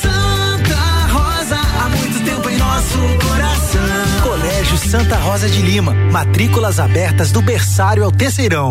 Santa 0.00 1.12
Rosa, 1.12 1.56
há 1.56 1.88
muito 1.90 2.24
tempo 2.24 2.48
em 2.48 2.56
nosso 2.56 2.98
coração. 3.22 4.22
Colégio 4.22 4.78
Santa 4.78 5.16
Rosa 5.16 5.46
de 5.48 5.60
Lima. 5.60 5.92
Matrículas 6.10 6.80
abertas 6.80 7.30
do 7.30 7.42
berçário 7.42 8.02
ao 8.02 8.10
terceirão. 8.10 8.70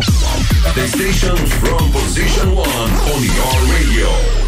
The 0.74 0.88
station 0.88 1.36
from 1.36 1.92
position 1.92 2.54
one 2.56 2.66
on 2.66 3.22
your 3.22 3.72
radio. 3.72 4.47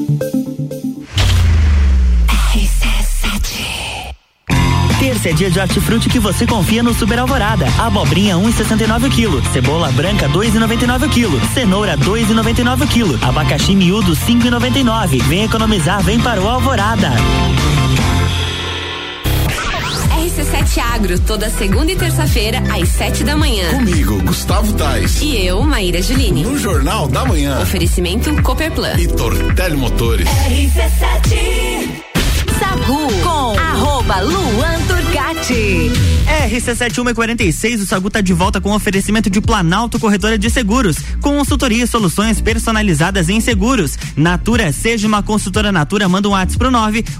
Terça 5.21 5.29
é 5.29 5.33
dia 5.33 5.51
de 5.51 5.59
hortifruti 5.59 6.09
que 6.09 6.19
você 6.19 6.47
confia 6.47 6.81
no 6.81 6.95
Super 6.95 7.19
Alvorada. 7.19 7.67
Abobrinha 7.77 8.35
1,69 8.37 9.09
kg, 9.11 9.53
cebola 9.53 9.91
branca 9.91 10.27
2,99 10.29 11.09
kg, 11.09 11.53
cenoura 11.53 11.95
2,99 11.95 12.87
kg, 12.87 13.23
abacaxi 13.23 13.75
miúdo 13.75 14.13
5,99. 14.13 15.21
Vem 15.23 15.43
economizar, 15.43 16.01
vem 16.01 16.19
para 16.19 16.41
o 16.41 16.47
Alvorada. 16.47 17.11
RC7 20.09 20.79
Agro, 20.91 21.19
toda 21.19 21.51
segunda 21.51 21.91
e 21.91 21.95
terça-feira, 21.95 22.63
às 22.71 22.89
sete 22.89 23.23
da 23.23 23.37
manhã. 23.37 23.69
Comigo, 23.69 24.19
Gustavo 24.23 24.73
Tais. 24.73 25.21
E 25.21 25.45
eu, 25.45 25.61
Maíra 25.61 26.01
Juline. 26.01 26.43
No 26.43 26.57
Jornal 26.57 27.07
da 27.07 27.25
Manhã. 27.25 27.61
Oferecimento 27.61 28.41
Copperplan. 28.41 28.97
E 28.97 29.07
Tortelli 29.07 29.77
Motores. 29.77 30.27
RC7 30.27 32.10
Sagu 32.81 33.07
com 33.21 33.59
arroba 33.59 34.21
Luan 34.21 34.81
Turcati. 34.87 35.91
RC7146, 36.49 37.81
o 37.81 37.85
Sagu 37.85 38.09
tá 38.09 38.21
de 38.21 38.33
volta 38.33 38.59
com 38.59 38.73
oferecimento 38.73 39.29
de 39.29 39.39
Planalto 39.39 39.99
Corretora 39.99 40.35
de 40.35 40.49
Seguros, 40.49 40.97
consultoria 41.21 41.83
e 41.83 41.87
soluções 41.87 42.41
personalizadas 42.41 43.29
em 43.29 43.39
seguros. 43.39 43.99
Natura, 44.15 44.71
seja 44.71 45.07
uma 45.07 45.21
consultora 45.21 45.71
Natura, 45.71 46.09
manda 46.09 46.27
um 46.27 46.31
WhatsApp 46.31 46.57
pro 46.57 46.71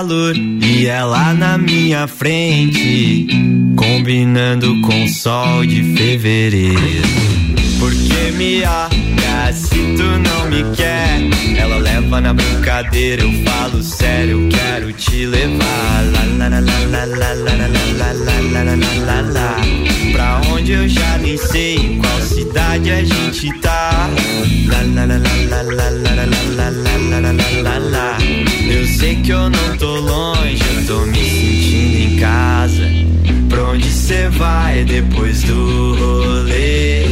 calor 0.02 0.34
e 0.36 0.86
ela 0.86 1.32
na 1.32 1.56
minha 1.56 2.08
frente, 2.08 3.24
combinando 3.76 4.80
com 4.80 5.04
o 5.04 5.08
sol 5.08 5.64
de 5.64 5.94
fevereiro. 5.94 7.08
Porque 7.78 8.32
me 8.36 8.62
olha 8.64 9.52
se 9.52 9.68
tu 9.96 10.02
não 10.02 10.50
me 10.50 10.74
quer. 10.74 11.20
Ela 11.56 11.76
leva 11.78 12.20
na 12.20 12.34
brincadeira, 12.34 13.22
eu 13.22 13.32
falo 13.44 13.80
sério, 13.80 14.42
eu 14.42 14.48
quero 14.48 14.92
te 14.92 15.24
levar. 15.24 16.02
Pra 20.12 20.40
onde 20.50 20.72
eu 20.72 20.88
já 20.88 21.18
nem 21.18 21.36
sei, 21.36 21.76
em 21.76 21.98
qual 21.98 22.20
cidade 22.22 22.90
a 22.90 23.04
gente 23.04 23.60
tá. 23.60 24.10
Sei 29.12 29.22
que 29.22 29.30
eu 29.30 29.50
não 29.50 29.76
tô 29.78 29.96
longe, 29.96 30.62
eu 30.76 30.86
tô 30.86 31.06
me 31.06 31.18
sentindo 31.18 32.14
em 32.14 32.16
casa. 32.16 32.88
Pra 33.48 33.62
onde 33.64 33.90
cê 33.90 34.28
vai 34.30 34.84
depois 34.84 35.42
do 35.42 35.94
rolê? 35.96 37.04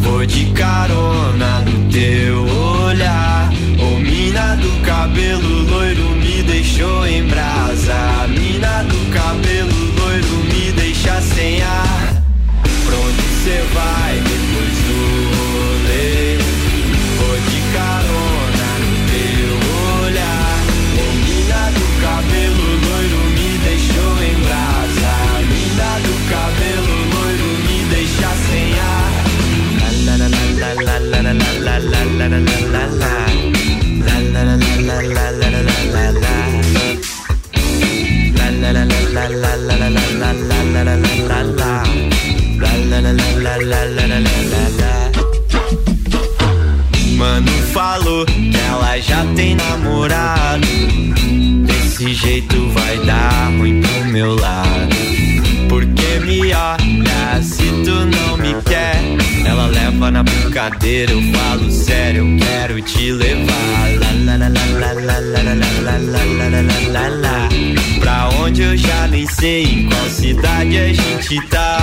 Vou 0.00 0.24
de 0.24 0.46
carona 0.52 1.60
no 1.60 1.90
teu 1.90 2.46
olhar. 2.86 3.52
Ô 3.78 3.98
mina 3.98 4.56
do 4.56 4.70
cabelo 4.86 5.70
loiro 5.70 6.08
me 6.16 6.42
deixou 6.42 7.06
em 7.06 7.24
brasa. 7.24 8.28
Mina 8.28 8.84
do 8.84 9.12
cabelo 9.12 9.73
Mano 47.16 47.52
falou 47.72 48.24
que 48.24 48.52
ela 48.56 48.98
já 49.00 49.24
tem 49.36 49.54
namorado. 49.54 50.66
Desse 51.66 52.14
jeito 52.14 52.68
vai 52.70 52.98
dar 53.04 53.50
ruim 53.58 53.80
pro 53.82 54.04
meu 54.06 54.34
lado. 54.34 54.63
Na 60.12 60.22
brincadeira, 60.22 61.12
eu 61.12 61.22
falo 61.32 61.70
sério, 61.70 62.24
eu 62.24 62.36
quero 62.38 62.80
te 62.82 63.10
levar. 63.10 63.90
La 63.98 64.12
la 64.12 64.36
la 64.36 64.48
la 64.48 64.64
la 64.78 64.92
la 64.92 65.18
la 65.18 65.42
la 65.42 65.54
la 65.54 66.60
la 66.60 66.78
la 66.92 67.08
la. 67.08 67.48
Pra 67.98 68.28
onde 68.38 68.62
eu 68.62 68.76
já 68.76 69.08
nem 69.08 69.26
sei 69.26 69.64
em 69.64 69.88
qual 69.88 70.08
cidade 70.10 70.78
a 70.78 70.92
gente 70.92 71.40
tá. 71.48 71.78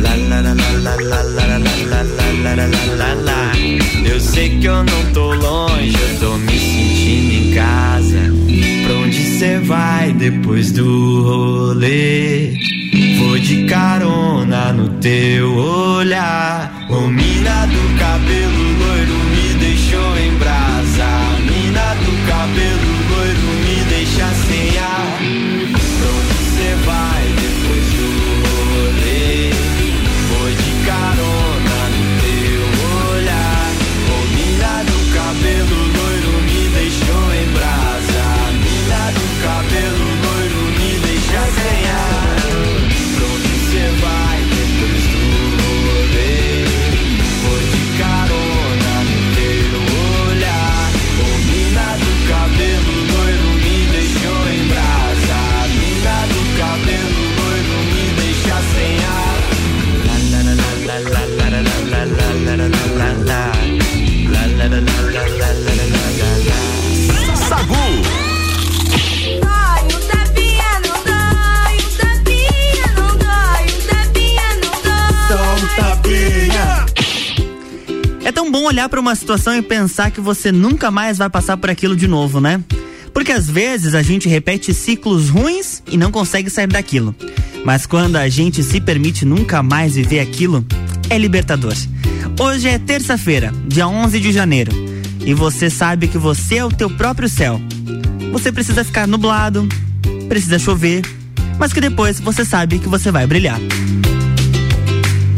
La 0.00 0.14
la 0.14 0.40
la 0.40 0.54
la 0.54 0.70
la 0.78 0.96
la 0.96 1.22
la 1.22 1.58
la 1.58 2.02
la 2.44 2.54
la 2.54 2.84
la 2.96 3.14
la. 3.14 3.52
Eu 4.06 4.20
sei 4.20 4.48
que 4.58 4.66
eu 4.66 4.82
não 4.82 5.12
tô 5.12 5.34
longe, 5.34 5.92
eu 5.92 6.18
tô 6.20 6.38
me 6.38 6.58
sentindo 6.58 7.32
em 7.34 7.52
casa. 7.52 8.32
Pra 8.86 8.94
onde 8.94 9.38
cê 9.38 9.58
vai 9.58 10.12
depois 10.12 10.72
do 10.72 11.22
rolê? 11.22 12.54
Vou 13.18 13.38
de 13.38 13.64
carona 13.64 14.72
no 14.72 14.88
teu 15.00 15.52
olhar. 15.54 16.79
Ô 16.92 17.06
mina 17.06 17.66
do 17.66 17.98
cabelo 17.98 18.78
loiro 18.78 19.14
me 19.30 19.54
deixou 19.60 20.18
em 20.18 20.34
brasa. 20.38 21.06
Mina 21.40 21.94
do 21.94 22.12
cabelo 22.26 22.92
loiro 23.10 23.59
tão 78.40 78.50
bom 78.50 78.64
olhar 78.64 78.88
para 78.88 78.98
uma 78.98 79.14
situação 79.14 79.54
e 79.54 79.60
pensar 79.60 80.10
que 80.10 80.18
você 80.18 80.50
nunca 80.50 80.90
mais 80.90 81.18
vai 81.18 81.28
passar 81.28 81.58
por 81.58 81.68
aquilo 81.68 81.94
de 81.94 82.08
novo, 82.08 82.40
né? 82.40 82.64
Porque 83.12 83.32
às 83.32 83.46
vezes 83.46 83.94
a 83.94 84.00
gente 84.00 84.30
repete 84.30 84.72
ciclos 84.72 85.28
ruins 85.28 85.82
e 85.86 85.98
não 85.98 86.10
consegue 86.10 86.48
sair 86.48 86.66
daquilo. 86.66 87.14
Mas 87.66 87.84
quando 87.84 88.16
a 88.16 88.30
gente 88.30 88.62
se 88.62 88.80
permite 88.80 89.26
nunca 89.26 89.62
mais 89.62 89.94
viver 89.94 90.20
aquilo, 90.20 90.64
é 91.10 91.18
libertador. 91.18 91.74
Hoje 92.40 92.66
é 92.66 92.78
terça-feira, 92.78 93.52
dia 93.66 93.86
11 93.86 94.18
de 94.18 94.32
janeiro, 94.32 94.72
e 95.22 95.34
você 95.34 95.68
sabe 95.68 96.08
que 96.08 96.16
você 96.16 96.56
é 96.56 96.64
o 96.64 96.70
teu 96.70 96.88
próprio 96.88 97.28
céu. 97.28 97.60
Você 98.32 98.50
precisa 98.50 98.82
ficar 98.82 99.06
nublado, 99.06 99.68
precisa 100.30 100.58
chover, 100.58 101.02
mas 101.58 101.74
que 101.74 101.80
depois 101.82 102.18
você 102.18 102.42
sabe 102.42 102.78
que 102.78 102.88
você 102.88 103.10
vai 103.10 103.26
brilhar. 103.26 103.60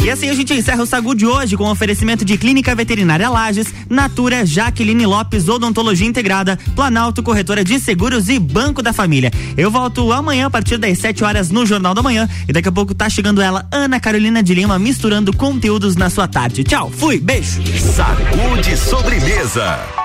E 0.04 0.10
assim 0.10 0.28
a 0.28 0.34
gente 0.34 0.52
encerra 0.52 0.82
o 0.82 0.86
Sagu 0.86 1.14
de 1.14 1.24
hoje 1.24 1.56
com 1.56 1.70
oferecimento 1.70 2.24
de 2.24 2.36
Clínica 2.36 2.74
Veterinária 2.74 3.30
Lages, 3.30 3.72
Natura, 3.88 4.44
Jaqueline 4.44 5.06
Lopes, 5.06 5.48
Odontologia 5.48 6.08
Integrada, 6.08 6.58
Planalto 6.74 7.22
Corretora 7.22 7.62
de 7.62 7.78
Seguros 7.78 8.28
e 8.28 8.36
Banco 8.36 8.82
da 8.82 8.92
Família. 8.92 9.30
Eu 9.56 9.70
volto 9.70 10.10
amanhã 10.10 10.46
a 10.46 10.50
partir 10.50 10.76
das 10.76 10.98
7 10.98 11.22
horas 11.22 11.50
no 11.50 11.64
Jornal 11.64 11.94
da 11.94 12.02
Manhã 12.02 12.28
e 12.48 12.52
daqui 12.52 12.68
a 12.68 12.72
pouco 12.72 12.92
tá 12.92 13.08
chegando 13.08 13.40
ela, 13.40 13.64
Ana 13.70 14.00
Carolina 14.00 14.42
de 14.42 14.52
Lima, 14.54 14.76
misturando 14.76 15.32
conteúdos 15.32 15.94
na 15.94 16.10
sua 16.10 16.26
tarde. 16.26 16.64
Tchau, 16.64 16.90
fui, 16.90 17.20
beijo. 17.20 17.62
Sagu 17.94 18.60
de 18.60 18.76
sobremesa. 18.76 20.01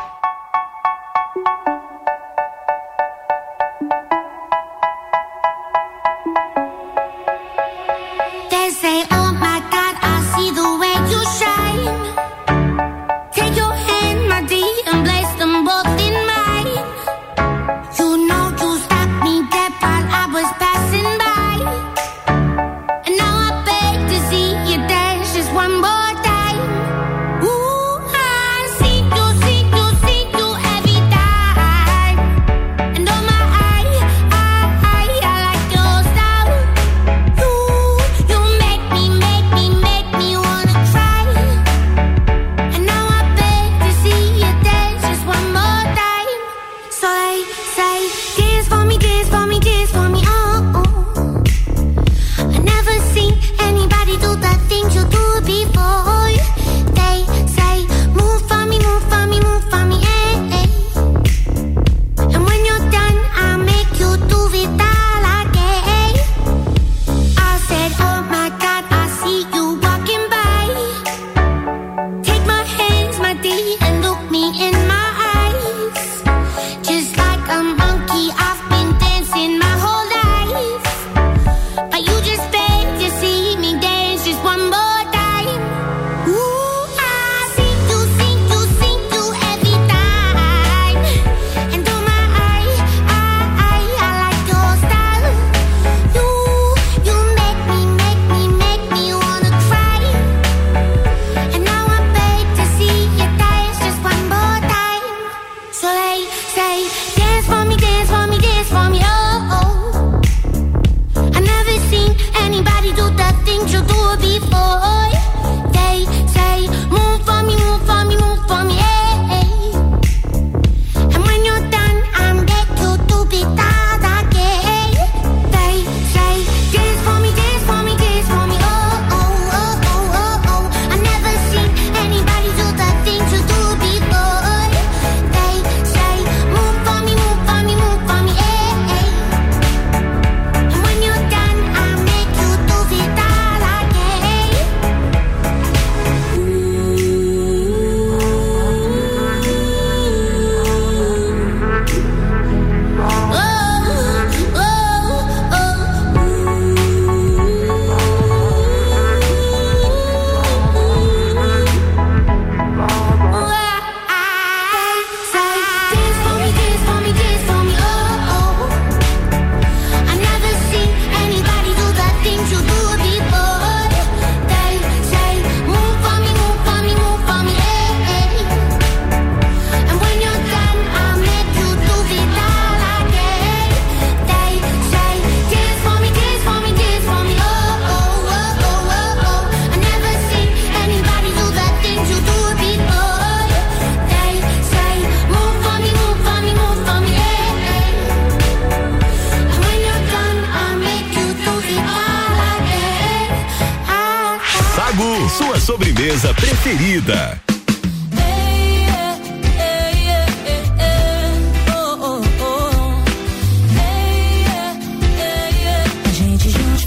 preferida. 206.67 207.41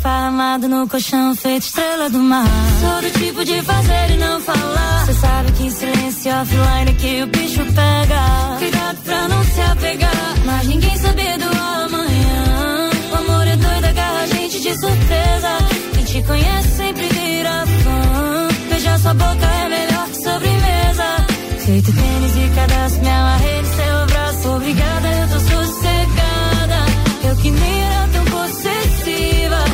Amado 0.02 0.68
no 0.68 0.88
colchão 0.88 1.34
feito 1.34 1.64
estrela 1.64 2.08
do 2.08 2.18
mar. 2.18 2.46
Todo 2.80 3.12
tipo 3.18 3.44
de 3.44 3.62
fazer 3.62 4.10
e 4.10 4.16
não 4.16 4.40
falar. 4.40 5.06
Cê 5.06 5.12
sabe 5.14 5.52
que 5.52 5.64
em 5.64 5.70
silêncio 5.70 6.32
offline 6.32 6.90
é 6.90 6.94
que 6.94 7.22
o 7.22 7.26
bicho 7.26 7.64
pega. 7.66 8.58
Cuidado 8.58 8.98
pra 9.04 9.28
não 9.28 9.44
se 9.44 9.60
apegar. 9.60 10.34
Mas 10.44 10.66
ninguém 10.66 10.96
sabe 10.96 11.38
do 11.38 11.48
amanhã. 11.48 12.90
O 13.12 13.16
amor 13.16 13.46
é 13.46 13.56
doido, 13.56 13.84
agarra 13.86 14.22
a 14.22 14.26
gente 14.26 14.60
de 14.60 14.80
surpresa. 14.80 15.58
Quem 15.94 16.04
te 16.04 16.22
conhece 16.22 16.68
sempre 16.76 17.08
vira 17.08 17.66
fã 17.84 18.49
sua 18.98 19.14
boca 19.14 19.46
é 19.46 19.68
melhor 19.68 20.06
que 20.08 20.16
sobremesa. 20.16 21.26
Feito 21.64 21.92
tênis 21.92 22.36
e 22.36 22.54
cadastro, 22.54 23.02
me 23.02 23.08
amarrei 23.08 23.62
no 23.62 23.68
seu 23.68 24.06
braço. 24.06 24.48
Obrigada, 24.56 25.08
eu 25.08 25.28
tô 25.28 25.40
sossegada. 25.40 26.78
Eu 27.24 27.36
que 27.36 27.50
nem 27.50 27.82
era 27.82 28.08
tão 28.08 28.24
possessiva. 28.24 29.64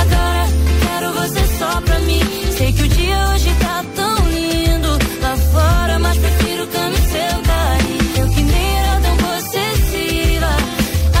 Agora 0.00 0.46
quero 0.82 1.12
você 1.12 1.58
só 1.58 1.80
pra 1.80 1.98
mim. 2.00 2.20
Sei 2.56 2.72
que 2.72 2.82
o 2.82 2.88
dia 2.88 3.28
hoje 3.30 3.54
tá 3.60 3.84
tão 3.94 4.30
lindo 4.30 4.98
lá 5.22 5.36
fora, 5.36 5.98
mas 5.98 6.18
prefiro 6.18 6.64
o 6.64 6.66
caminho 6.68 7.10
seu 7.10 7.42
daí. 7.42 7.98
Eu 8.18 8.28
que 8.28 8.42
nem 8.42 8.78
era 8.78 9.00
tão 9.00 9.16
possessiva. 9.16 10.50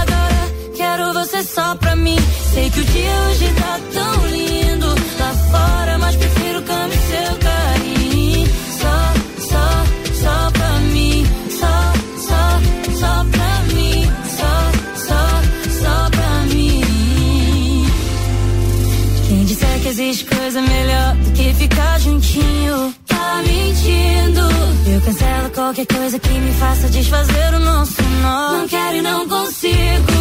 Agora 0.00 0.50
quero 0.76 1.12
você 1.14 1.42
só 1.44 1.74
pra 1.76 1.96
mim. 1.96 2.18
Sei 2.52 2.70
que 2.70 2.80
o 2.80 2.84
dia 2.84 3.12
hoje 3.28 3.54
tá 3.54 3.80
tão 3.92 3.95
Qualquer 25.66 25.86
coisa 25.86 26.16
que 26.16 26.28
me 26.28 26.52
faça 26.52 26.88
desfazer 26.88 27.54
o 27.54 27.58
nosso 27.58 28.00
nó. 28.22 28.52
Não 28.52 28.68
quero 28.68 28.98
e 28.98 29.02
não 29.02 29.28
consigo. 29.28 30.15